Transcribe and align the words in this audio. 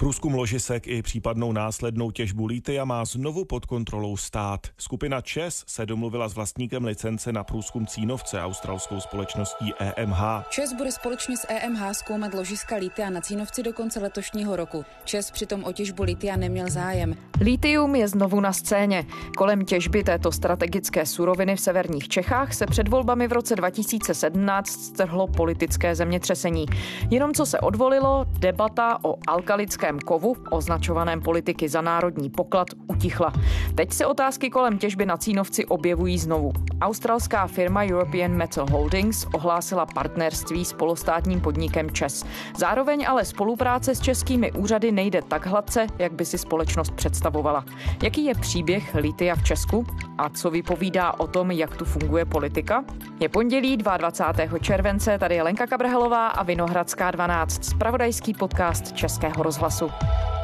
Průzkum 0.00 0.34
ložisek 0.34 0.86
i 0.86 1.02
případnou 1.02 1.52
následnou 1.52 2.10
těžbu 2.10 2.46
lítia 2.46 2.84
má 2.84 3.04
znovu 3.04 3.44
pod 3.44 3.66
kontrolou 3.66 4.16
stát. 4.16 4.66
Skupina 4.78 5.20
ČES 5.20 5.64
se 5.66 5.86
domluvila 5.86 6.28
s 6.28 6.34
vlastníkem 6.34 6.84
licence 6.84 7.32
na 7.32 7.44
průzkum 7.44 7.86
Cínovce 7.86 8.42
australskou 8.42 9.00
společností 9.00 9.72
EMH. 9.78 10.18
ČES 10.48 10.72
bude 10.72 10.92
společně 10.92 11.36
s 11.36 11.46
EMH 11.48 11.80
zkoumat 11.92 12.34
ložiska 12.34 12.76
lítia 12.76 13.10
na 13.10 13.20
Cínovci 13.20 13.62
do 13.62 13.72
konce 13.72 14.00
letošního 14.00 14.56
roku. 14.56 14.84
ČES 15.04 15.30
přitom 15.30 15.64
o 15.64 15.72
těžbu 15.72 16.02
lítia 16.02 16.36
neměl 16.36 16.70
zájem. 16.70 17.14
Litium 17.40 17.94
je 17.94 18.08
znovu 18.08 18.40
na 18.40 18.52
scéně. 18.52 19.04
Kolem 19.36 19.64
těžby 19.64 20.04
této 20.04 20.32
strategické 20.32 21.06
suroviny 21.06 21.56
v 21.56 21.60
severních 21.60 22.08
Čechách 22.08 22.54
se 22.54 22.66
před 22.66 22.88
volbami 22.88 23.28
v 23.28 23.32
roce 23.32 23.56
2017 23.56 24.68
strhlo 24.68 25.26
politické 25.26 25.94
zemětřesení. 25.94 26.66
Jenom 27.10 27.34
co 27.34 27.46
se 27.46 27.60
odvolilo, 27.60 28.24
debata 28.38 29.04
o 29.04 29.14
alkalické 29.26 29.85
českém 29.86 29.98
kovu, 29.98 30.36
označovaném 30.50 31.20
politiky 31.20 31.68
za 31.68 31.80
národní 31.80 32.30
poklad, 32.30 32.68
utichla. 32.86 33.32
Teď 33.74 33.92
se 33.92 34.06
otázky 34.06 34.50
kolem 34.50 34.78
těžby 34.78 35.06
na 35.06 35.16
Cínovci 35.16 35.66
objevují 35.66 36.18
znovu. 36.18 36.52
Australská 36.80 37.46
firma 37.46 37.84
European 37.84 38.32
Metal 38.32 38.66
Holdings 38.70 39.26
ohlásila 39.34 39.86
partnerství 39.86 40.64
s 40.64 40.72
polostátním 40.72 41.40
podnikem 41.40 41.90
ČES. 41.90 42.24
Zároveň 42.56 43.06
ale 43.08 43.24
spolupráce 43.24 43.94
s 43.94 44.00
českými 44.00 44.52
úřady 44.52 44.92
nejde 44.92 45.22
tak 45.22 45.46
hladce, 45.46 45.86
jak 45.98 46.12
by 46.12 46.24
si 46.24 46.38
společnost 46.38 46.90
představovala. 46.90 47.64
Jaký 48.02 48.24
je 48.24 48.34
příběh 48.34 48.94
litia 48.94 49.34
v 49.34 49.44
Česku 49.44 49.86
a 50.18 50.28
co 50.28 50.50
vypovídá 50.50 51.12
o 51.18 51.26
tom, 51.26 51.50
jak 51.50 51.76
tu 51.76 51.84
funguje 51.84 52.24
politika? 52.24 52.84
Je 53.20 53.28
pondělí 53.28 53.76
22. 53.76 54.58
července, 54.58 55.18
tady 55.18 55.34
je 55.34 55.42
Lenka 55.42 55.66
Kabrhelová 55.66 56.28
a 56.28 56.42
Vinohradská 56.42 57.10
12, 57.10 57.64
spravodajský 57.64 58.34
podcast 58.34 58.92
Českého 58.92 59.42
rozhlasu 59.42 59.75
So. 59.76 60.35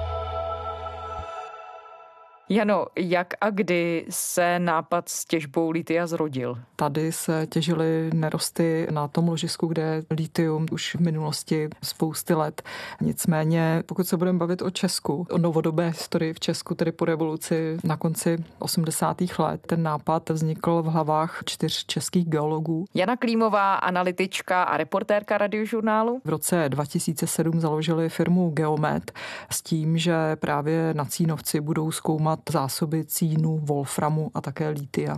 Jano, 2.53 2.87
jak 2.97 3.35
a 3.41 3.51
kdy 3.51 4.07
se 4.11 4.59
nápad 4.59 5.09
s 5.09 5.25
těžbou 5.25 5.71
litia 5.71 6.07
zrodil? 6.07 6.59
Tady 6.77 7.13
se 7.13 7.47
těžily 7.47 8.11
nerosty 8.15 8.87
na 8.91 9.09
tom 9.09 9.29
ložisku, 9.29 9.67
kde 9.67 10.03
litium 10.11 10.67
už 10.73 10.95
v 10.95 11.01
minulosti 11.01 11.69
spousty 11.83 12.35
let. 12.35 12.63
Nicméně, 13.01 13.83
pokud 13.87 14.07
se 14.07 14.17
budeme 14.17 14.39
bavit 14.39 14.63
o 14.63 14.71
Česku, 14.71 15.27
o 15.31 15.39
novodobé 15.39 15.87
historii 15.87 16.33
v 16.33 16.41
Česku, 16.41 16.75
tedy 16.75 16.93
po 16.93 17.05
revoluci 17.05 17.77
na 17.85 17.97
konci 17.97 18.45
80. 18.59 19.17
let, 19.39 19.61
ten 19.67 19.83
nápad 19.83 20.31
vznikl 20.31 20.83
v 20.83 20.87
hlavách 20.87 21.43
čtyř 21.45 21.87
českých 21.87 22.29
geologů. 22.29 22.85
Jana 22.95 23.17
Klímová, 23.17 23.75
analytička 23.75 24.63
a 24.63 24.77
reportérka 24.77 25.39
radiožurnálu. 25.39 26.21
V 26.25 26.29
roce 26.29 26.69
2007 26.69 27.61
založili 27.61 28.09
firmu 28.09 28.51
Geomet 28.51 29.13
s 29.51 29.63
tím, 29.63 29.99
že 29.99 30.37
právě 30.37 30.95
na 30.95 31.05
Cínovci 31.05 31.61
budou 31.61 31.91
zkoumat 31.91 32.42
zásoby 32.51 33.05
cínu, 33.05 33.59
wolframu 33.59 34.31
a 34.35 34.41
také 34.41 34.69
lítia. 34.69 35.17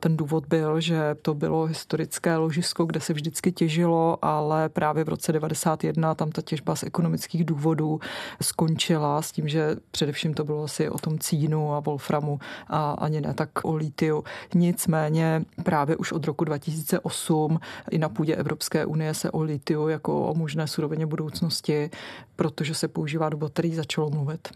Ten 0.00 0.16
důvod 0.16 0.46
byl, 0.46 0.80
že 0.80 1.16
to 1.22 1.34
bylo 1.34 1.64
historické 1.64 2.36
ložisko, 2.36 2.84
kde 2.84 3.00
se 3.00 3.12
vždycky 3.12 3.52
těžilo, 3.52 4.18
ale 4.22 4.68
právě 4.68 5.04
v 5.04 5.08
roce 5.08 5.32
91 5.32 6.14
tam 6.14 6.30
ta 6.30 6.42
těžba 6.42 6.76
z 6.76 6.82
ekonomických 6.82 7.44
důvodů 7.44 8.00
skončila 8.42 9.22
s 9.22 9.32
tím, 9.32 9.48
že 9.48 9.76
především 9.90 10.34
to 10.34 10.44
bylo 10.44 10.64
asi 10.64 10.90
o 10.90 10.98
tom 10.98 11.18
cínu 11.18 11.74
a 11.74 11.80
wolframu 11.80 12.38
a 12.68 12.92
ani 12.92 13.20
ne 13.20 13.34
tak 13.34 13.50
o 13.62 13.74
lítiu. 13.74 14.24
Nicméně 14.54 15.44
právě 15.64 15.96
už 15.96 16.12
od 16.12 16.24
roku 16.24 16.44
2008 16.44 17.60
i 17.90 17.98
na 17.98 18.08
půdě 18.08 18.36
Evropské 18.36 18.86
unie 18.86 19.14
se 19.14 19.30
o 19.30 19.42
litiu 19.42 19.88
jako 19.88 20.26
o 20.28 20.34
možné 20.34 20.66
surovině 20.66 21.06
budoucnosti, 21.06 21.90
protože 22.36 22.74
se 22.74 22.88
používá 22.88 23.28
do 23.28 23.36
baterií, 23.36 23.74
začalo 23.74 24.10
mluvit. 24.10 24.48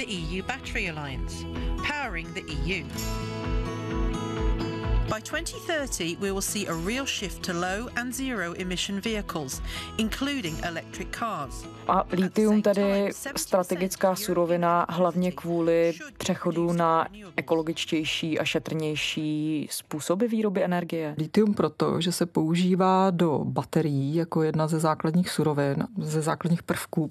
The 0.00 0.10
EU 0.10 0.42
Battery 0.42 0.86
Alliance, 0.86 1.44
powering 1.82 2.32
the 2.32 2.40
EU. 2.40 2.84
By 5.10 5.20
2030, 5.20 6.16
we 6.16 6.32
will 6.32 6.40
see 6.40 6.64
a 6.64 6.72
real 6.72 7.04
shift 7.04 7.42
to 7.42 7.52
low 7.52 7.90
and 7.98 8.14
zero 8.14 8.54
emission 8.54 8.98
vehicles, 8.98 9.60
including 9.98 10.56
electric 10.60 11.12
cars. 11.12 11.66
A 11.90 12.04
litium 12.12 12.62
tedy 12.62 13.10
strategická 13.36 14.14
surovina 14.14 14.86
hlavně 14.88 15.32
kvůli 15.32 15.92
přechodu 16.18 16.72
na 16.72 17.06
ekologičtější 17.36 18.38
a 18.38 18.44
šetrnější 18.44 19.66
způsoby 19.70 20.26
výroby 20.26 20.64
energie. 20.64 21.14
Litium 21.18 21.54
proto, 21.54 22.00
že 22.00 22.12
se 22.12 22.26
používá 22.26 23.10
do 23.10 23.40
baterií 23.44 24.14
jako 24.14 24.42
jedna 24.42 24.68
ze 24.68 24.78
základních 24.80 25.30
surovin, 25.30 25.76
ze 25.98 26.22
základních 26.22 26.62
prvků. 26.62 27.10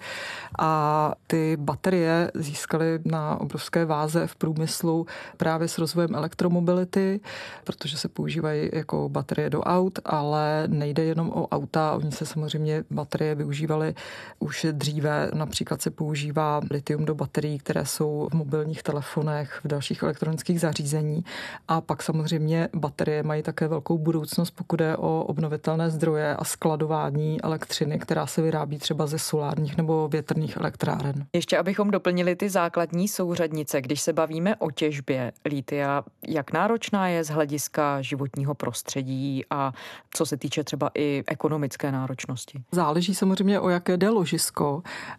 A 0.60 1.14
ty 1.28 1.58
baterie 1.60 2.32
získaly 2.36 3.00
na 3.06 3.42
obrovské 3.42 3.86
váze 3.86 4.28
v 4.28 4.36
průmyslu 4.36 5.06
právě 5.38 5.68
s 5.68 5.78
rozvojem 5.78 6.16
elektromobility, 6.16 7.20
protože 7.64 7.90
protože 7.90 7.98
se 7.98 8.08
používají 8.08 8.70
jako 8.74 9.10
baterie 9.10 9.50
do 9.50 9.62
aut, 9.62 10.00
ale 10.06 10.64
nejde 10.68 11.04
jenom 11.04 11.30
o 11.30 11.48
auta, 11.48 11.96
oni 11.96 12.12
se 12.12 12.26
samozřejmě 12.26 12.84
baterie 12.92 13.36
využívaly 13.36 13.96
už 14.40 14.66
dříve, 14.74 15.32
například 15.34 15.82
se 15.82 15.90
používá 15.90 16.62
litium 16.72 17.06
do 17.06 17.16
baterií, 17.16 17.60
které 17.60 17.86
jsou 17.86 18.28
v 18.32 18.36
mobilních 18.36 18.84
telefonech, 18.84 19.60
v 19.64 19.68
dalších 19.68 20.04
elektronických 20.04 20.60
zařízení 20.60 21.24
a 21.68 21.82
pak 21.82 22.04
samozřejmě 22.04 22.70
baterie 22.76 23.24
mají 23.24 23.44
také 23.44 23.68
velkou 23.68 23.98
budoucnost, 23.98 24.52
pokud 24.52 24.82
je 24.82 24.98
o 24.98 25.24
obnovitelné 25.24 25.90
zdroje 25.90 26.36
a 26.36 26.44
skladování 26.44 27.42
elektřiny, 27.42 28.00
která 28.00 28.28
se 28.28 28.42
vyrábí 28.42 28.78
třeba 28.78 29.08
ze 29.08 29.20
solárních 29.20 29.78
nebo 29.78 30.08
větrných 30.08 30.58
elektráren. 30.58 31.26
Ještě 31.34 31.58
abychom 31.58 31.92
doplnili 31.92 32.36
ty 32.36 32.50
základní 32.50 33.08
souřadnice, 33.08 33.82
když 33.82 34.02
se 34.02 34.14
bavíme 34.14 34.56
o 34.56 34.72
těžbě 34.72 35.32
lítia, 35.46 36.04
jak 36.28 36.54
náročná 36.54 37.08
je 37.08 37.24
z 37.24 37.30
hlediska 37.30 37.50
hlediska 37.50 38.02
životního 38.02 38.56
prostředí 38.56 39.44
a 39.50 39.74
co 40.14 40.26
se 40.26 40.38
týče 40.38 40.64
třeba 40.64 40.92
i 40.96 41.24
ekonomické 41.28 41.92
náročnosti? 41.92 42.64
Záleží 42.72 43.16
samozřejmě 43.16 43.60
o 43.60 43.70
jaké 43.70 43.98
jde 43.98 44.10
ložisko. 44.10 44.59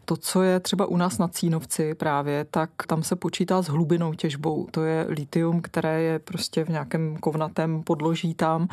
To, 0.05 0.17
co 0.17 0.43
je 0.43 0.61
třeba 0.61 0.87
u 0.87 0.97
nás 0.97 1.19
na 1.19 1.29
Cínovci 1.29 1.95
právě, 1.95 2.47
tak 2.51 2.71
tam 2.87 3.03
se 3.03 3.17
počítá 3.17 3.63
s 3.63 3.69
hlubinou 3.69 4.15
těžbou. 4.15 4.67
To 4.71 4.85
je 4.85 5.07
litium, 5.09 5.61
které 5.63 6.03
je 6.03 6.19
prostě 6.19 6.65
v 6.65 6.69
nějakém 6.69 7.17
kovnatém 7.17 7.83
podloží 7.83 8.35
tam, 8.35 8.69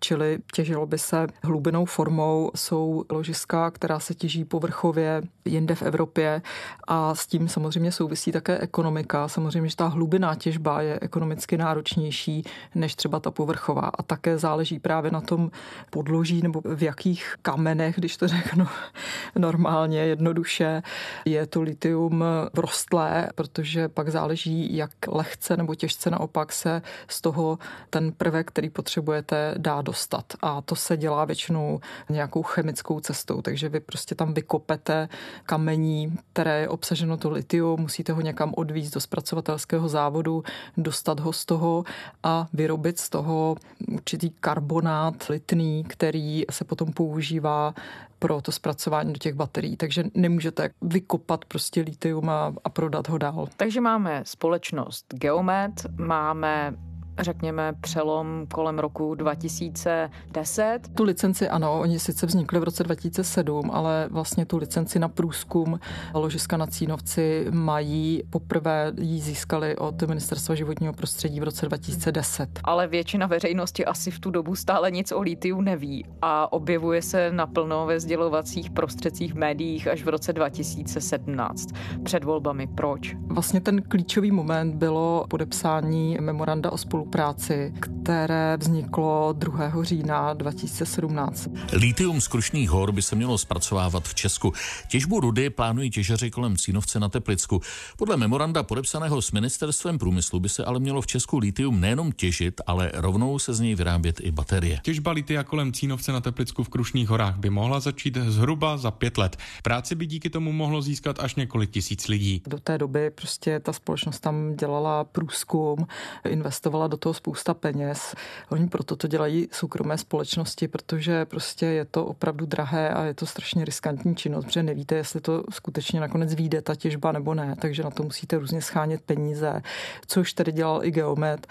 čili 0.00 0.38
těžilo 0.54 0.86
by 0.86 0.98
se 0.98 1.26
hlubinou 1.42 1.84
formou. 1.84 2.50
Jsou 2.54 3.04
ložiska, 3.10 3.70
která 3.70 3.98
se 3.98 4.14
těží 4.14 4.44
povrchově 4.44 5.22
jinde 5.44 5.74
v 5.74 5.82
Evropě 5.82 6.42
a 6.84 7.14
s 7.14 7.26
tím 7.26 7.48
samozřejmě 7.48 7.92
souvisí 7.92 8.32
také 8.32 8.58
ekonomika. 8.58 9.28
Samozřejmě, 9.28 9.68
že 9.68 9.76
ta 9.76 9.86
hlubiná 9.86 10.34
těžba 10.34 10.82
je 10.82 10.98
ekonomicky 11.00 11.58
náročnější 11.58 12.44
než 12.74 12.94
třeba 12.94 13.20
ta 13.20 13.30
povrchová. 13.30 13.90
A 13.98 14.02
také 14.02 14.38
záleží 14.38 14.78
právě 14.78 15.10
na 15.10 15.20
tom 15.20 15.50
podloží 15.90 16.42
nebo 16.42 16.60
v 16.64 16.82
jakých 16.82 17.34
kamenech, 17.42 17.96
když 17.96 18.16
to 18.16 18.28
řeknu 18.28 18.66
normálně, 19.38 19.91
jednoduše, 20.00 20.82
je 21.24 21.46
to 21.46 21.62
litium 21.62 22.24
rostlé, 22.54 23.28
protože 23.34 23.88
pak 23.88 24.08
záleží, 24.08 24.76
jak 24.76 24.90
lehce 25.08 25.56
nebo 25.56 25.74
těžce 25.74 26.10
naopak 26.10 26.52
se 26.52 26.82
z 27.08 27.20
toho 27.20 27.58
ten 27.90 28.12
prvek, 28.12 28.48
který 28.48 28.70
potřebujete, 28.70 29.54
dá 29.58 29.82
dostat. 29.82 30.24
A 30.42 30.60
to 30.60 30.76
se 30.76 30.96
dělá 30.96 31.24
většinou 31.24 31.80
nějakou 32.08 32.42
chemickou 32.42 33.00
cestou, 33.00 33.42
takže 33.42 33.68
vy 33.68 33.80
prostě 33.80 34.14
tam 34.14 34.34
vykopete 34.34 35.08
kamení, 35.46 36.18
které 36.32 36.60
je 36.60 36.68
obsaženo 36.68 37.16
to 37.16 37.30
litium, 37.30 37.80
musíte 37.80 38.12
ho 38.12 38.20
někam 38.20 38.52
odvízt 38.56 38.94
do 38.94 39.00
zpracovatelského 39.00 39.88
závodu, 39.88 40.44
dostat 40.76 41.20
ho 41.20 41.32
z 41.32 41.44
toho 41.44 41.84
a 42.22 42.46
vyrobit 42.52 42.98
z 42.98 43.10
toho 43.10 43.56
určitý 43.92 44.30
karbonát 44.30 45.28
litný, 45.28 45.84
který 45.88 46.44
se 46.50 46.64
potom 46.64 46.92
používá 46.92 47.74
pro 48.22 48.42
to 48.42 48.52
zpracování 48.52 49.12
do 49.12 49.18
těch 49.18 49.34
baterií. 49.34 49.76
Takže 49.76 50.04
nemůžete 50.14 50.70
vykopat 50.82 51.44
prostě 51.44 51.80
litium 51.80 52.30
a, 52.30 52.54
a 52.64 52.68
prodat 52.68 53.08
ho 53.08 53.18
dál. 53.18 53.48
Takže 53.56 53.80
máme 53.80 54.22
společnost 54.26 55.14
Geomet, 55.14 55.86
máme 55.98 56.74
řekněme, 57.18 57.72
přelom 57.80 58.46
kolem 58.54 58.78
roku 58.78 59.14
2010. 59.14 60.80
Tu 60.94 61.04
licenci 61.04 61.48
ano, 61.48 61.80
oni 61.80 61.98
sice 61.98 62.26
vznikli 62.26 62.60
v 62.60 62.62
roce 62.62 62.84
2007, 62.84 63.70
ale 63.72 64.08
vlastně 64.10 64.46
tu 64.46 64.56
licenci 64.56 64.98
na 64.98 65.08
průzkum 65.08 65.80
ložiska 66.14 66.56
na 66.56 66.66
Cínovci 66.66 67.46
mají 67.50 68.22
poprvé 68.30 68.92
ji 69.00 69.20
získali 69.20 69.76
od 69.76 70.02
Ministerstva 70.02 70.54
životního 70.54 70.92
prostředí 70.92 71.40
v 71.40 71.42
roce 71.42 71.66
2010. 71.66 72.60
Ale 72.64 72.86
většina 72.86 73.26
veřejnosti 73.26 73.84
asi 73.84 74.10
v 74.10 74.20
tu 74.20 74.30
dobu 74.30 74.56
stále 74.56 74.90
nic 74.90 75.12
o 75.12 75.20
litiu 75.20 75.60
neví 75.60 76.04
a 76.22 76.52
objevuje 76.52 77.02
se 77.02 77.32
naplno 77.32 77.86
ve 77.86 78.00
sdělovacích 78.00 78.70
prostředcích 78.70 79.34
v 79.34 79.36
médiích 79.36 79.88
až 79.88 80.02
v 80.04 80.08
roce 80.08 80.32
2017 80.32 81.68
před 82.02 82.24
volbami. 82.24 82.66
Proč? 82.66 83.16
Vlastně 83.26 83.60
ten 83.60 83.82
klíčový 83.82 84.30
moment 84.30 84.74
bylo 84.74 85.26
podepsání 85.28 86.18
memoranda 86.20 86.72
o 86.72 86.78
spolupráci 86.78 87.01
spolupráci, 87.02 87.72
které 87.80 88.56
vzniklo 88.56 89.32
2. 89.32 89.84
října 89.84 90.32
2017. 90.34 91.48
Litium 91.72 92.20
z 92.20 92.28
Krušných 92.28 92.70
hor 92.70 92.92
by 92.92 93.02
se 93.02 93.16
mělo 93.16 93.38
zpracovávat 93.38 94.08
v 94.08 94.14
Česku. 94.14 94.52
Těžbu 94.88 95.20
rudy 95.20 95.50
plánují 95.50 95.90
těžaři 95.90 96.30
kolem 96.30 96.56
Cínovce 96.56 97.00
na 97.00 97.08
Teplicku. 97.08 97.60
Podle 97.96 98.16
memoranda 98.16 98.62
podepsaného 98.62 99.22
s 99.22 99.32
ministerstvem 99.32 99.98
průmyslu 99.98 100.40
by 100.40 100.48
se 100.48 100.64
ale 100.64 100.80
mělo 100.80 101.02
v 101.02 101.06
Česku 101.06 101.38
litium 101.38 101.80
nejenom 101.80 102.12
těžit, 102.12 102.60
ale 102.66 102.90
rovnou 102.94 103.38
se 103.38 103.54
z 103.54 103.60
něj 103.60 103.74
vyrábět 103.74 104.20
i 104.20 104.30
baterie. 104.30 104.80
Těžba 104.82 105.12
litia 105.12 105.44
kolem 105.44 105.72
Cínovce 105.72 106.12
na 106.12 106.20
Teplicku 106.20 106.64
v 106.64 106.68
Krušných 106.68 107.08
horách 107.08 107.36
by 107.36 107.50
mohla 107.50 107.80
začít 107.80 108.16
zhruba 108.16 108.76
za 108.76 108.90
pět 108.90 109.18
let. 109.18 109.36
Práci 109.62 109.94
by 109.94 110.06
díky 110.06 110.30
tomu 110.30 110.52
mohlo 110.52 110.82
získat 110.82 111.18
až 111.20 111.34
několik 111.34 111.70
tisíc 111.70 112.08
lidí. 112.08 112.42
Do 112.46 112.58
té 112.58 112.78
doby 112.78 113.10
prostě 113.10 113.60
ta 113.60 113.72
společnost 113.72 114.20
tam 114.20 114.56
dělala 114.56 115.04
průzkum, 115.04 115.86
investovala 116.28 116.91
do 116.92 116.96
toho 116.96 117.14
spousta 117.14 117.54
peněz. 117.54 118.14
Oni 118.48 118.68
proto 118.68 118.96
to 118.96 119.08
dělají 119.08 119.48
soukromé 119.52 119.98
společnosti, 119.98 120.68
protože 120.68 121.24
prostě 121.24 121.66
je 121.66 121.84
to 121.84 122.04
opravdu 122.04 122.46
drahé 122.46 122.90
a 122.90 123.04
je 123.04 123.14
to 123.14 123.26
strašně 123.26 123.64
riskantní 123.64 124.16
činnost, 124.16 124.44
protože 124.44 124.62
nevíte, 124.62 124.94
jestli 124.94 125.20
to 125.20 125.44
skutečně 125.50 126.00
nakonec 126.00 126.34
vyjde 126.34 126.62
ta 126.62 126.74
těžba 126.74 127.12
nebo 127.12 127.34
ne, 127.34 127.56
takže 127.60 127.82
na 127.82 127.90
to 127.90 128.02
musíte 128.02 128.38
různě 128.38 128.62
schánět 128.62 129.02
peníze, 129.02 129.62
což 130.06 130.32
tedy 130.32 130.52
dělal 130.52 130.84
i 130.84 130.90
Geomet. 130.90 131.46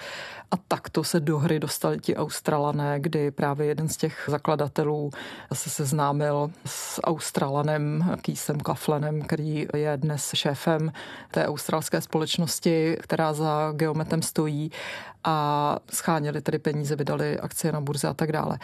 A 0.53 0.57
takto 0.67 1.03
se 1.03 1.19
do 1.19 1.39
hry 1.39 1.59
dostali 1.59 1.99
ti 1.99 2.15
Australané, 2.15 2.99
kdy 2.99 3.31
právě 3.31 3.67
jeden 3.67 3.89
z 3.89 3.97
těch 3.97 4.23
zakladatelů 4.27 5.11
se 5.53 5.69
seznámil 5.69 6.51
s 6.65 7.01
Australanem 7.03 8.17
Keesem 8.21 8.59
Kaflenem, 8.59 9.21
který 9.21 9.67
je 9.75 9.97
dnes 9.97 10.31
šéfem 10.33 10.91
té 11.31 11.47
australské 11.47 12.01
společnosti, 12.01 12.97
která 13.01 13.33
za 13.33 13.71
Geometem 13.75 14.21
stojí 14.21 14.71
scháněli 15.93 16.41
tedy 16.41 16.59
peníze, 16.59 16.95
vydali 16.95 17.39
akcie 17.39 17.71
na 17.71 17.81
burze 17.81 18.07
a 18.07 18.13
tak 18.13 18.31
dále. 18.31 18.59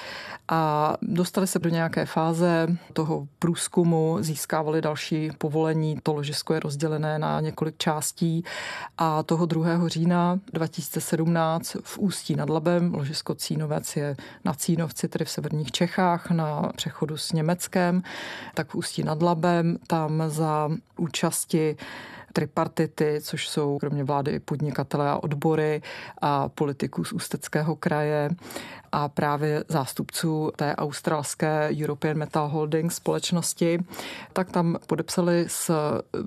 A 0.48 0.94
dostali 1.02 1.48
se 1.48 1.60
do 1.60 1.70
nějaké 1.70 2.06
fáze 2.06 2.68
toho 2.94 3.28
průzkumu, 3.40 4.18
získávali 4.20 4.82
další 4.82 5.32
povolení, 5.38 6.00
to 6.04 6.14
ložisko 6.14 6.54
je 6.54 6.60
rozdělené 6.60 7.20
na 7.20 7.42
několik 7.42 7.78
částí 7.78 8.44
a 8.98 9.24
toho 9.24 9.46
2. 9.46 9.88
října 9.88 10.40
2017 10.54 11.78
v 11.84 11.98
Ústí 11.98 12.36
nad 12.36 12.50
Labem, 12.50 12.94
ložisko 12.94 13.36
Cínovec 13.36 13.96
je 13.96 14.16
na 14.46 14.54
Cínovci, 14.54 15.08
tedy 15.08 15.26
v 15.26 15.30
severních 15.30 15.72
Čechách, 15.72 16.32
na 16.32 16.72
přechodu 16.76 17.18
s 17.18 17.32
Německem, 17.32 18.04
tak 18.54 18.70
v 18.70 18.76
Ústí 18.76 19.04
nad 19.04 19.22
Labem, 19.22 19.78
tam 19.88 20.24
za 20.28 20.70
účasti 20.98 21.78
tripartity, 22.38 23.20
což 23.22 23.50
jsou 23.50 23.78
kromě 23.78 24.04
vlády 24.04 24.32
i 24.32 24.42
a 25.00 25.24
odbory 25.24 25.82
a 26.22 26.50
politiků 26.50 27.04
z 27.04 27.14
Ústeckého 27.14 27.76
kraje 27.76 28.30
a 28.92 29.10
právě 29.10 29.64
zástupců 29.68 30.52
té 30.56 30.76
australské 30.76 31.70
European 31.84 32.18
Metal 32.18 32.48
Holding 32.48 32.92
společnosti, 32.92 33.80
tak 34.34 34.52
tam 34.52 34.78
podepsali 34.88 35.46
s 35.48 35.72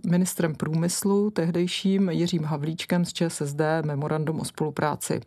ministrem 0.07 0.55
průmyslu, 0.55 1.31
tehdejším 1.31 2.11
Jiřím 2.11 2.45
Havlíčkem 2.45 3.05
z 3.05 3.13
ČSSD, 3.13 3.61
memorandum 3.83 4.41
o 4.41 4.45
spolupráci. 4.45 5.21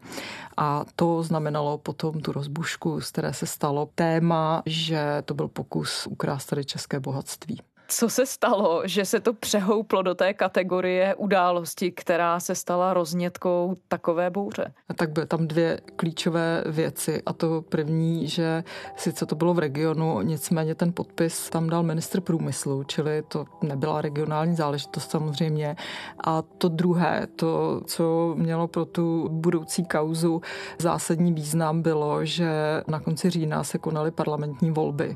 A 0.58 0.86
to 0.96 1.24
znamenalo 1.24 1.78
potom 1.78 2.22
tu 2.22 2.32
rozbušku, 2.32 3.02
z 3.02 3.12
které 3.12 3.34
se 3.34 3.46
stalo 3.46 3.90
téma, 3.96 4.64
že 4.66 5.22
to 5.26 5.34
byl 5.34 5.48
pokus 5.48 6.08
ukrást 6.08 6.46
tady 6.46 6.66
české 6.66 7.00
bohatství 7.00 7.62
co 7.88 8.10
se 8.10 8.26
stalo, 8.26 8.82
že 8.86 9.06
se 9.06 9.20
to 9.20 9.34
přehouplo 9.34 10.02
do 10.02 10.16
té 10.16 10.34
kategorie 10.34 11.16
události, 11.16 11.92
která 11.92 12.40
se 12.40 12.56
stala 12.56 12.94
roznětkou 12.94 13.78
takové 13.88 14.30
bouře? 14.30 14.74
Tak 14.96 15.12
byly 15.12 15.26
tam 15.26 15.48
dvě 15.48 15.80
klíčové 15.96 16.64
věci 16.66 17.22
a 17.26 17.34
to 17.34 17.62
první, 17.62 18.28
že 18.28 18.64
sice 18.96 19.26
to 19.26 19.36
bylo 19.36 19.54
v 19.54 19.60
regionu, 19.60 20.22
nicméně 20.22 20.76
ten 20.76 20.94
podpis 20.94 21.50
tam 21.50 21.70
dal 21.70 21.84
ministr 21.84 22.22
průmyslu, 22.22 22.84
čili 22.84 23.24
to 23.28 23.46
nebyla 23.62 24.02
regionální 24.02 24.56
záležitost 24.56 25.12
samozřejmě. 25.12 25.76
A 26.24 26.42
to 26.42 26.70
druhé, 26.70 27.28
to, 27.36 27.82
co 27.86 28.34
mělo 28.38 28.68
pro 28.68 28.86
tu 28.86 29.30
budoucí 29.32 29.86
kauzu 29.86 30.42
zásadní 30.80 31.34
význam, 31.34 31.82
bylo, 31.82 32.26
že 32.26 32.52
na 32.88 33.00
konci 33.00 33.30
října 33.30 33.64
se 33.64 33.78
konaly 33.78 34.12
parlamentní 34.12 34.72
volby. 34.72 35.16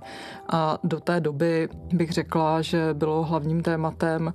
A 0.50 0.80
do 0.84 1.00
té 1.00 1.20
doby 1.20 1.70
bych 1.94 2.12
řekla, 2.12 2.57
že 2.62 2.94
bylo 2.94 3.24
hlavním 3.24 3.64
tématem 3.64 4.34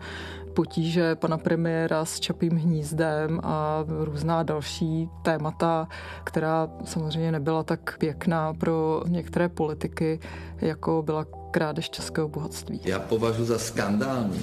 potíže 0.55 1.15
pana 1.15 1.39
premiéra 1.39 2.05
s 2.05 2.21
Čapým 2.21 2.53
hnízdem 2.57 3.41
a 3.43 3.85
různá 3.89 4.43
další 4.43 5.09
témata, 5.23 5.89
která 6.25 6.69
samozřejmě 6.85 7.33
nebyla 7.33 7.63
tak 7.63 7.99
pěkná 7.99 8.55
pro 8.55 9.03
některé 9.07 9.49
politiky, 9.49 10.21
jako 10.61 11.03
byla 11.03 11.27
krádež 11.51 11.91
českého 11.91 12.29
bohatství. 12.29 12.81
Já 12.85 12.99
považuji 12.99 13.45
za 13.45 13.59
skandální, 13.59 14.41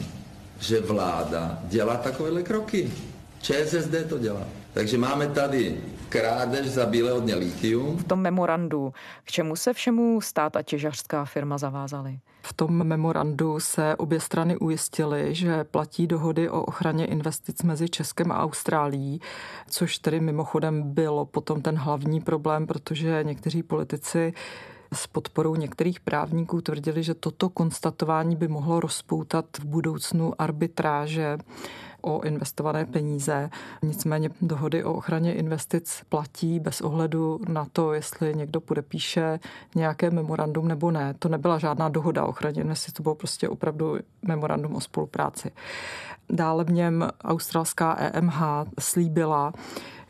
že 0.59 0.81
vláda 0.81 1.59
dělá 1.63 1.97
takovéhle 1.97 2.43
kroky. 2.43 2.91
ČSSD 3.41 3.95
to 4.09 4.17
dělá. 4.17 4.41
Takže 4.73 4.97
máme 4.97 5.27
tady 5.27 5.77
krádež 6.09 6.67
za 6.67 6.85
bílého 6.85 7.19
dně 7.19 7.35
litium. 7.35 7.97
V 7.97 8.03
tom 8.03 8.19
memorandu, 8.19 8.93
k 9.23 9.31
čemu 9.31 9.55
se 9.55 9.73
všemu 9.73 10.21
stát 10.21 10.55
a 10.55 10.61
těžařská 10.61 11.25
firma 11.25 11.57
zavázali? 11.57 12.19
V 12.41 12.53
tom 12.53 12.83
memorandu 12.83 13.59
se 13.59 13.95
obě 13.95 14.19
strany 14.19 14.57
ujistily, 14.57 15.35
že 15.35 15.63
platí 15.63 16.07
dohody 16.07 16.49
o 16.49 16.61
ochraně 16.61 17.05
investic 17.05 17.63
mezi 17.63 17.89
Českem 17.89 18.31
a 18.31 18.39
Austrálií, 18.39 19.21
což 19.69 19.97
tedy 19.97 20.19
mimochodem 20.19 20.93
bylo 20.93 21.25
potom 21.25 21.61
ten 21.61 21.75
hlavní 21.75 22.21
problém, 22.21 22.67
protože 22.67 23.23
někteří 23.23 23.63
politici 23.63 24.33
s 24.93 25.07
podporou 25.07 25.55
některých 25.55 25.99
právníků 25.99 26.61
tvrdili, 26.61 27.03
že 27.03 27.13
toto 27.13 27.49
konstatování 27.49 28.35
by 28.35 28.47
mohlo 28.47 28.79
rozpoutat 28.79 29.45
v 29.59 29.65
budoucnu 29.65 30.33
arbitráže 30.41 31.37
o 32.01 32.21
investované 32.21 32.85
peníze. 32.85 33.49
Nicméně 33.83 34.29
dohody 34.41 34.83
o 34.83 34.93
ochraně 34.93 35.33
investic 35.33 36.01
platí 36.09 36.59
bez 36.59 36.81
ohledu 36.81 37.39
na 37.47 37.67
to, 37.73 37.93
jestli 37.93 38.35
někdo 38.35 38.61
podepíše 38.61 39.39
nějaké 39.75 40.11
memorandum 40.11 40.67
nebo 40.67 40.91
ne. 40.91 41.13
To 41.19 41.29
nebyla 41.29 41.57
žádná 41.57 41.89
dohoda 41.89 42.25
o 42.25 42.29
ochraně 42.29 42.61
investic, 42.61 42.93
to 42.93 43.03
bylo 43.03 43.15
prostě 43.15 43.49
opravdu 43.49 43.97
memorandum 44.21 44.75
o 44.75 44.81
spolupráci. 44.81 45.51
Dále 46.29 46.63
v 46.63 46.71
něm 46.71 47.09
australská 47.23 47.95
EMH 47.99 48.41
slíbila, 48.79 49.53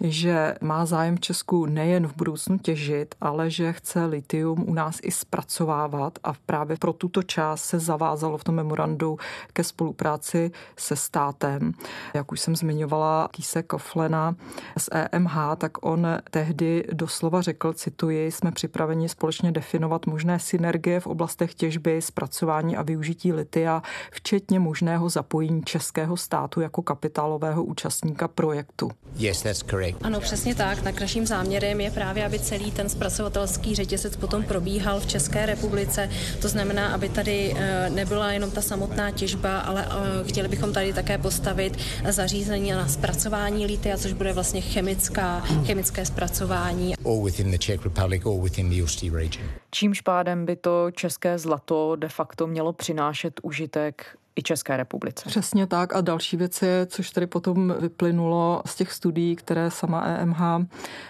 že 0.02 0.56
má 0.62 0.86
zájem 0.86 1.18
v 1.18 1.20
Česku 1.20 1.66
nejen 1.66 2.08
v 2.08 2.16
budoucnu 2.16 2.58
těžit, 2.58 3.16
ale 3.22 3.50
že 3.50 3.74
chce 3.74 4.06
litium 4.06 4.70
u 4.70 4.74
nás 4.74 5.00
i 5.04 5.12
zpracovávat 5.12 6.20
a 6.24 6.34
právě 6.46 6.78
pro 6.78 6.94
tuto 6.94 7.24
část 7.24 7.64
se 7.64 7.80
zavázalo 7.80 8.38
v 8.38 8.44
tom 8.44 8.56
memorandu 8.56 9.18
ke 9.54 9.64
spolupráci 9.64 10.52
se 10.78 10.96
státem. 10.96 11.74
Jak 12.14 12.32
už 12.32 12.40
jsem 12.40 12.56
zmiňovala 12.56 13.28
Kise 13.32 13.64
Koflena 13.64 14.36
z 14.78 14.90
EMH, 14.92 15.38
tak 15.58 15.86
on 15.86 16.08
tehdy 16.32 16.84
doslova 16.94 17.42
řekl, 17.42 17.74
cituji, 17.74 18.32
jsme 18.32 18.52
připraveni 18.52 19.10
společně 19.10 19.52
definovat 19.52 20.06
možné 20.06 20.40
synergie 20.40 21.00
v 21.00 21.08
oblastech 21.08 21.54
těžby, 21.54 22.02
zpracování 22.02 22.78
a 22.78 22.82
využití 22.82 23.34
litia, 23.34 23.84
včetně 24.12 24.60
možného 24.60 25.10
zapojení 25.10 25.64
českého 25.64 26.18
státu 26.18 26.62
jako 26.62 26.82
kapitálového 26.82 27.64
účastníka 27.64 28.28
projektu. 28.28 28.92
Yes, 29.16 29.42
that's 29.42 29.64
correct. 29.70 29.89
Ano, 30.02 30.20
přesně 30.20 30.56
tak. 30.56 30.82
Tak 30.82 31.02
naším 31.02 31.26
záměrem 31.26 31.82
je 31.82 31.92
právě, 31.92 32.26
aby 32.26 32.40
celý 32.40 32.72
ten 32.72 32.90
zpracovatelský 32.90 33.76
řetězec 33.76 34.16
potom 34.16 34.44
probíhal 34.44 35.00
v 35.00 35.06
České 35.06 35.46
republice. 35.46 36.10
To 36.42 36.48
znamená, 36.48 36.94
aby 36.94 37.10
tady 37.10 37.56
eh, 37.58 37.90
nebyla 37.90 38.32
jenom 38.32 38.52
ta 38.52 38.62
samotná 38.62 39.12
těžba, 39.12 39.60
ale 39.60 39.88
eh, 39.90 40.28
chtěli 40.28 40.48
bychom 40.48 40.74
tady 40.74 40.94
také 40.94 41.18
postavit 41.18 41.78
zařízení 42.10 42.72
na 42.72 42.88
zpracování 42.88 43.66
litia, 43.66 43.98
což 43.98 44.14
bude 44.14 44.34
vlastně 44.34 44.62
chemická, 44.62 45.40
chemické 45.66 46.06
zpracování. 46.06 46.96
All 47.06 47.24
within 47.24 47.52
the 47.52 47.58
Czech 47.58 47.84
Republic, 47.84 48.26
all 48.26 48.42
within 48.42 48.70
the 48.70 48.84
Ústí 48.84 49.10
region. 49.10 49.50
Čímž 49.72 50.02
pádem 50.02 50.46
by 50.46 50.56
to 50.56 50.92
české 50.92 51.38
zlato 51.38 51.96
de 51.96 52.10
facto 52.10 52.48
mělo 52.48 52.74
přinášet 52.74 53.40
užitek 53.44 54.19
i 54.40 54.44
České 54.44 54.78
republice. 54.78 55.24
Přesně 55.30 55.68
tak 55.68 55.96
a 55.96 56.02
další 56.02 56.38
věc 56.38 56.62
je, 56.62 56.86
což 56.86 57.12
tady 57.12 57.28
potom 57.28 57.74
vyplynulo 57.80 58.62
z 58.66 58.76
těch 58.76 58.92
studií, 58.92 59.36
které 59.36 59.72
sama 59.72 60.06
EMH 60.06 60.42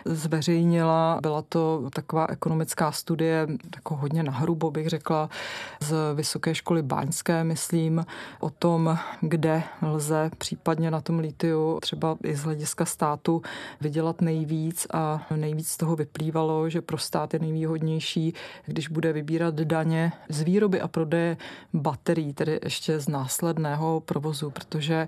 zveřejnila. 0.06 1.20
Byla 1.22 1.42
to 1.42 1.90
taková 1.94 2.28
ekonomická 2.30 2.92
studie, 2.92 3.48
jako 3.76 3.96
hodně 3.96 4.24
nahrubo 4.24 4.72
bych 4.72 4.88
řekla, 4.88 5.30
z 5.80 5.94
Vysoké 6.14 6.56
školy 6.56 6.84
Báňské, 6.84 7.44
myslím, 7.44 8.06
o 8.40 8.50
tom, 8.50 8.98
kde 9.22 9.64
lze 9.82 10.32
případně 10.38 10.92
na 10.92 11.02
tom 11.02 11.20
litiu 11.20 11.80
třeba 11.82 12.18
i 12.24 12.36
z 12.36 12.44
hlediska 12.44 12.86
státu 12.86 13.42
vydělat 13.82 14.22
nejvíc 14.22 14.88
a 14.94 15.28
nejvíc 15.36 15.70
z 15.70 15.78
toho 15.78 15.96
vyplývalo, 15.96 16.70
že 16.70 16.82
pro 16.82 16.98
stát 16.98 17.34
je 17.34 17.40
nejvýhodnější, 17.40 18.34
když 18.66 18.88
bude 18.88 19.14
vybírat 19.14 19.56
daně 19.56 20.12
z 20.30 20.42
výroby 20.42 20.82
a 20.82 20.88
prodeje 20.88 21.38
baterií, 21.74 22.34
tedy 22.34 22.60
ještě 22.64 23.00
z 23.00 23.08
následného 23.20 24.00
provozu, 24.00 24.50
protože 24.50 25.08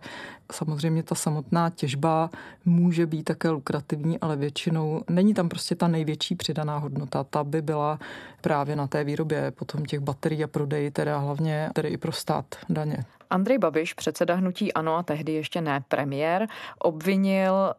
samozřejmě 0.51 1.03
ta 1.03 1.15
samotná 1.15 1.69
těžba 1.69 2.29
může 2.65 3.05
být 3.05 3.23
také 3.23 3.49
lukrativní, 3.49 4.19
ale 4.19 4.35
většinou 4.35 5.03
není 5.09 5.33
tam 5.33 5.49
prostě 5.49 5.75
ta 5.75 5.87
největší 5.87 6.35
přidaná 6.35 6.77
hodnota. 6.77 7.23
Ta 7.23 7.43
by 7.43 7.61
byla 7.61 7.99
právě 8.41 8.75
na 8.75 8.87
té 8.87 9.03
výrobě 9.03 9.51
potom 9.51 9.85
těch 9.85 9.99
baterií 9.99 10.43
a 10.43 10.47
prodeji, 10.47 10.91
teda 10.91 11.17
hlavně 11.17 11.69
tedy 11.73 11.89
i 11.89 11.97
pro 11.97 12.11
stát 12.11 12.45
daně. 12.69 13.05
Andrej 13.29 13.57
Babiš, 13.57 13.93
předseda 13.93 14.35
hnutí 14.35 14.73
ANO 14.73 14.95
a 14.95 15.03
tehdy 15.03 15.33
ještě 15.33 15.61
ne 15.61 15.83
premiér, 15.87 16.47
obvinil 16.79 17.73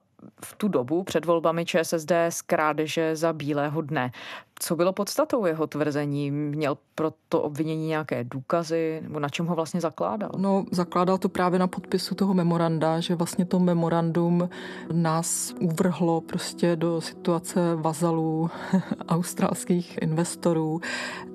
v 0.45 0.55
tu 0.57 0.69
dobu 0.69 1.03
před 1.03 1.25
volbami 1.25 1.65
ČSSD 1.65 2.13
z 2.29 2.43
krádeže 2.43 3.17
za 3.17 3.33
bílého 3.33 3.83
dne. 3.83 4.11
Co 4.59 4.77
bylo 4.77 4.93
podstatou 4.93 5.47
jeho 5.47 5.67
tvrzení? 5.67 6.31
Měl 6.31 6.79
pro 6.95 7.13
to 7.29 7.43
obvinění 7.43 7.87
nějaké 7.87 8.25
důkazy? 8.25 9.01
Nebo 9.03 9.21
na 9.21 9.29
čem 9.29 9.47
ho 9.47 9.55
vlastně 9.55 9.81
zakládal? 9.81 10.31
No, 10.37 10.65
zakládal 10.71 11.19
to 11.19 11.29
právě 11.29 11.59
na 11.59 11.67
podpisu 11.67 12.15
toho 12.15 12.35
memoranda, 12.35 13.01
že 13.01 13.15
vlastně 13.15 13.45
to 13.45 13.59
memorandum 13.59 14.49
nás 14.93 15.55
uvrhlo 15.61 16.21
prostě 16.21 16.77
do 16.77 17.01
situace 17.01 17.75
vazalů 17.75 18.51
australských 19.09 19.99
investorů 20.03 20.81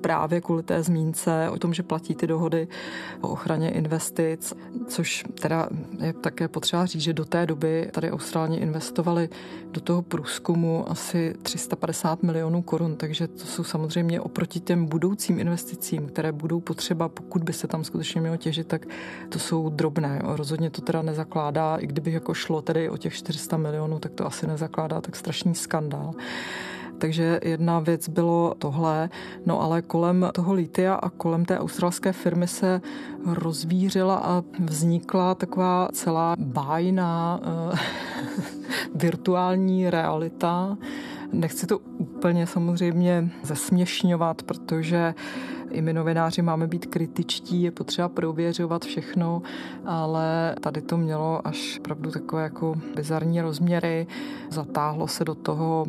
právě 0.00 0.40
kvůli 0.40 0.62
té 0.62 0.82
zmínce 0.82 1.50
o 1.50 1.58
tom, 1.58 1.74
že 1.74 1.82
platí 1.82 2.14
ty 2.14 2.26
dohody 2.26 2.68
o 3.20 3.28
ochraně 3.28 3.70
investic, 3.70 4.54
což 4.86 5.24
teda 5.40 5.68
je 6.00 6.12
také 6.12 6.48
potřeba 6.48 6.86
říct, 6.86 7.02
že 7.02 7.12
do 7.12 7.24
té 7.24 7.46
doby 7.46 7.90
tady 7.92 8.10
Austrálně 8.18 8.58
investovali 8.58 9.28
do 9.70 9.80
toho 9.80 10.02
průzkumu 10.02 10.90
asi 10.90 11.34
350 11.42 12.22
milionů 12.22 12.62
korun, 12.62 12.96
takže 13.08 13.28
to 13.28 13.46
jsou 13.46 13.64
samozřejmě 13.64 14.20
oproti 14.20 14.60
těm 14.60 14.86
budoucím 14.86 15.40
investicím, 15.40 16.06
které 16.06 16.32
budou 16.32 16.60
potřeba, 16.60 17.08
pokud 17.08 17.42
by 17.42 17.52
se 17.52 17.66
tam 17.66 17.84
skutečně 17.84 18.20
mělo 18.20 18.36
těžit, 18.36 18.66
tak 18.66 18.86
to 19.28 19.38
jsou 19.38 19.68
drobné. 19.68 20.20
Rozhodně 20.24 20.70
to 20.70 20.82
teda 20.82 21.02
nezakládá, 21.02 21.76
i 21.76 21.86
kdyby 21.86 22.12
jako 22.12 22.34
šlo 22.34 22.62
tedy 22.62 22.90
o 22.90 22.96
těch 22.96 23.14
400 23.14 23.56
milionů, 23.56 23.98
tak 23.98 24.12
to 24.12 24.26
asi 24.26 24.46
nezakládá 24.46 25.00
tak 25.00 25.16
strašný 25.16 25.54
skandál. 25.54 26.14
Takže 26.98 27.40
jedna 27.44 27.80
věc 27.80 28.08
bylo 28.08 28.54
tohle, 28.58 29.10
no 29.46 29.62
ale 29.62 29.82
kolem 29.82 30.30
toho 30.32 30.52
litia 30.52 30.94
a 30.94 31.10
kolem 31.10 31.44
té 31.44 31.58
australské 31.58 32.12
firmy 32.12 32.46
se 32.46 32.80
rozvířila 33.26 34.16
a 34.16 34.42
vznikla 34.58 35.34
taková 35.34 35.88
celá 35.92 36.36
bájná 36.38 37.40
uh, 37.70 37.78
virtuální 38.94 39.90
realita, 39.90 40.76
Nechci 41.32 41.66
to 41.66 41.78
úplně 41.78 42.46
samozřejmě 42.46 43.30
zesměšňovat, 43.42 44.42
protože 44.42 45.14
i 45.70 45.82
my 45.82 45.92
novináři 45.92 46.42
máme 46.42 46.66
být 46.66 46.86
kritičtí, 46.86 47.62
je 47.62 47.70
potřeba 47.70 48.08
prověřovat 48.08 48.84
všechno, 48.84 49.42
ale 49.84 50.56
tady 50.60 50.82
to 50.82 50.96
mělo 50.96 51.46
až 51.48 51.80
pravdu 51.82 52.10
takové 52.10 52.42
jako 52.42 52.74
bizarní 52.96 53.40
rozměry. 53.40 54.06
Zatáhlo 54.50 55.08
se 55.08 55.24
do 55.24 55.34
toho 55.34 55.86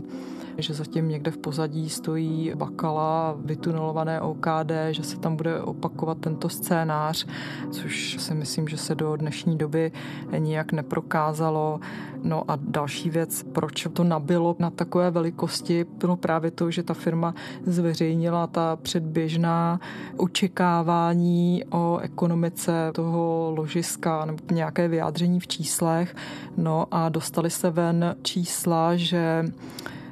že 0.61 0.73
zatím 0.73 1.09
někde 1.09 1.31
v 1.31 1.37
pozadí 1.37 1.89
stojí 1.89 2.51
Bakala, 2.55 3.35
vytunelované 3.45 4.21
OKD, 4.21 4.71
že 4.91 5.03
se 5.03 5.19
tam 5.19 5.35
bude 5.35 5.61
opakovat 5.61 6.17
tento 6.17 6.49
scénář, 6.49 7.27
což 7.71 8.17
si 8.19 8.33
myslím, 8.33 8.67
že 8.67 8.77
se 8.77 8.95
do 8.95 9.15
dnešní 9.15 9.57
doby 9.57 9.91
nijak 10.37 10.71
neprokázalo. 10.71 11.79
No 12.23 12.51
a 12.51 12.57
další 12.61 13.09
věc, 13.09 13.45
proč 13.51 13.87
to 13.93 14.03
nabilo 14.03 14.55
na 14.59 14.69
takové 14.69 15.11
velikosti, 15.11 15.85
bylo 15.97 16.15
právě 16.15 16.51
to, 16.51 16.71
že 16.71 16.83
ta 16.83 16.93
firma 16.93 17.35
zveřejnila 17.65 18.47
ta 18.47 18.75
předběžná 18.75 19.79
očekávání 20.17 21.63
o 21.71 21.97
ekonomice 22.01 22.91
toho 22.93 23.53
ložiska 23.57 24.25
nebo 24.25 24.39
nějaké 24.51 24.87
vyjádření 24.87 25.39
v 25.39 25.47
číslech. 25.47 26.15
No 26.57 26.85
a 26.91 27.09
dostali 27.09 27.49
se 27.49 27.69
ven 27.69 28.15
čísla, 28.21 28.95
že 28.95 29.45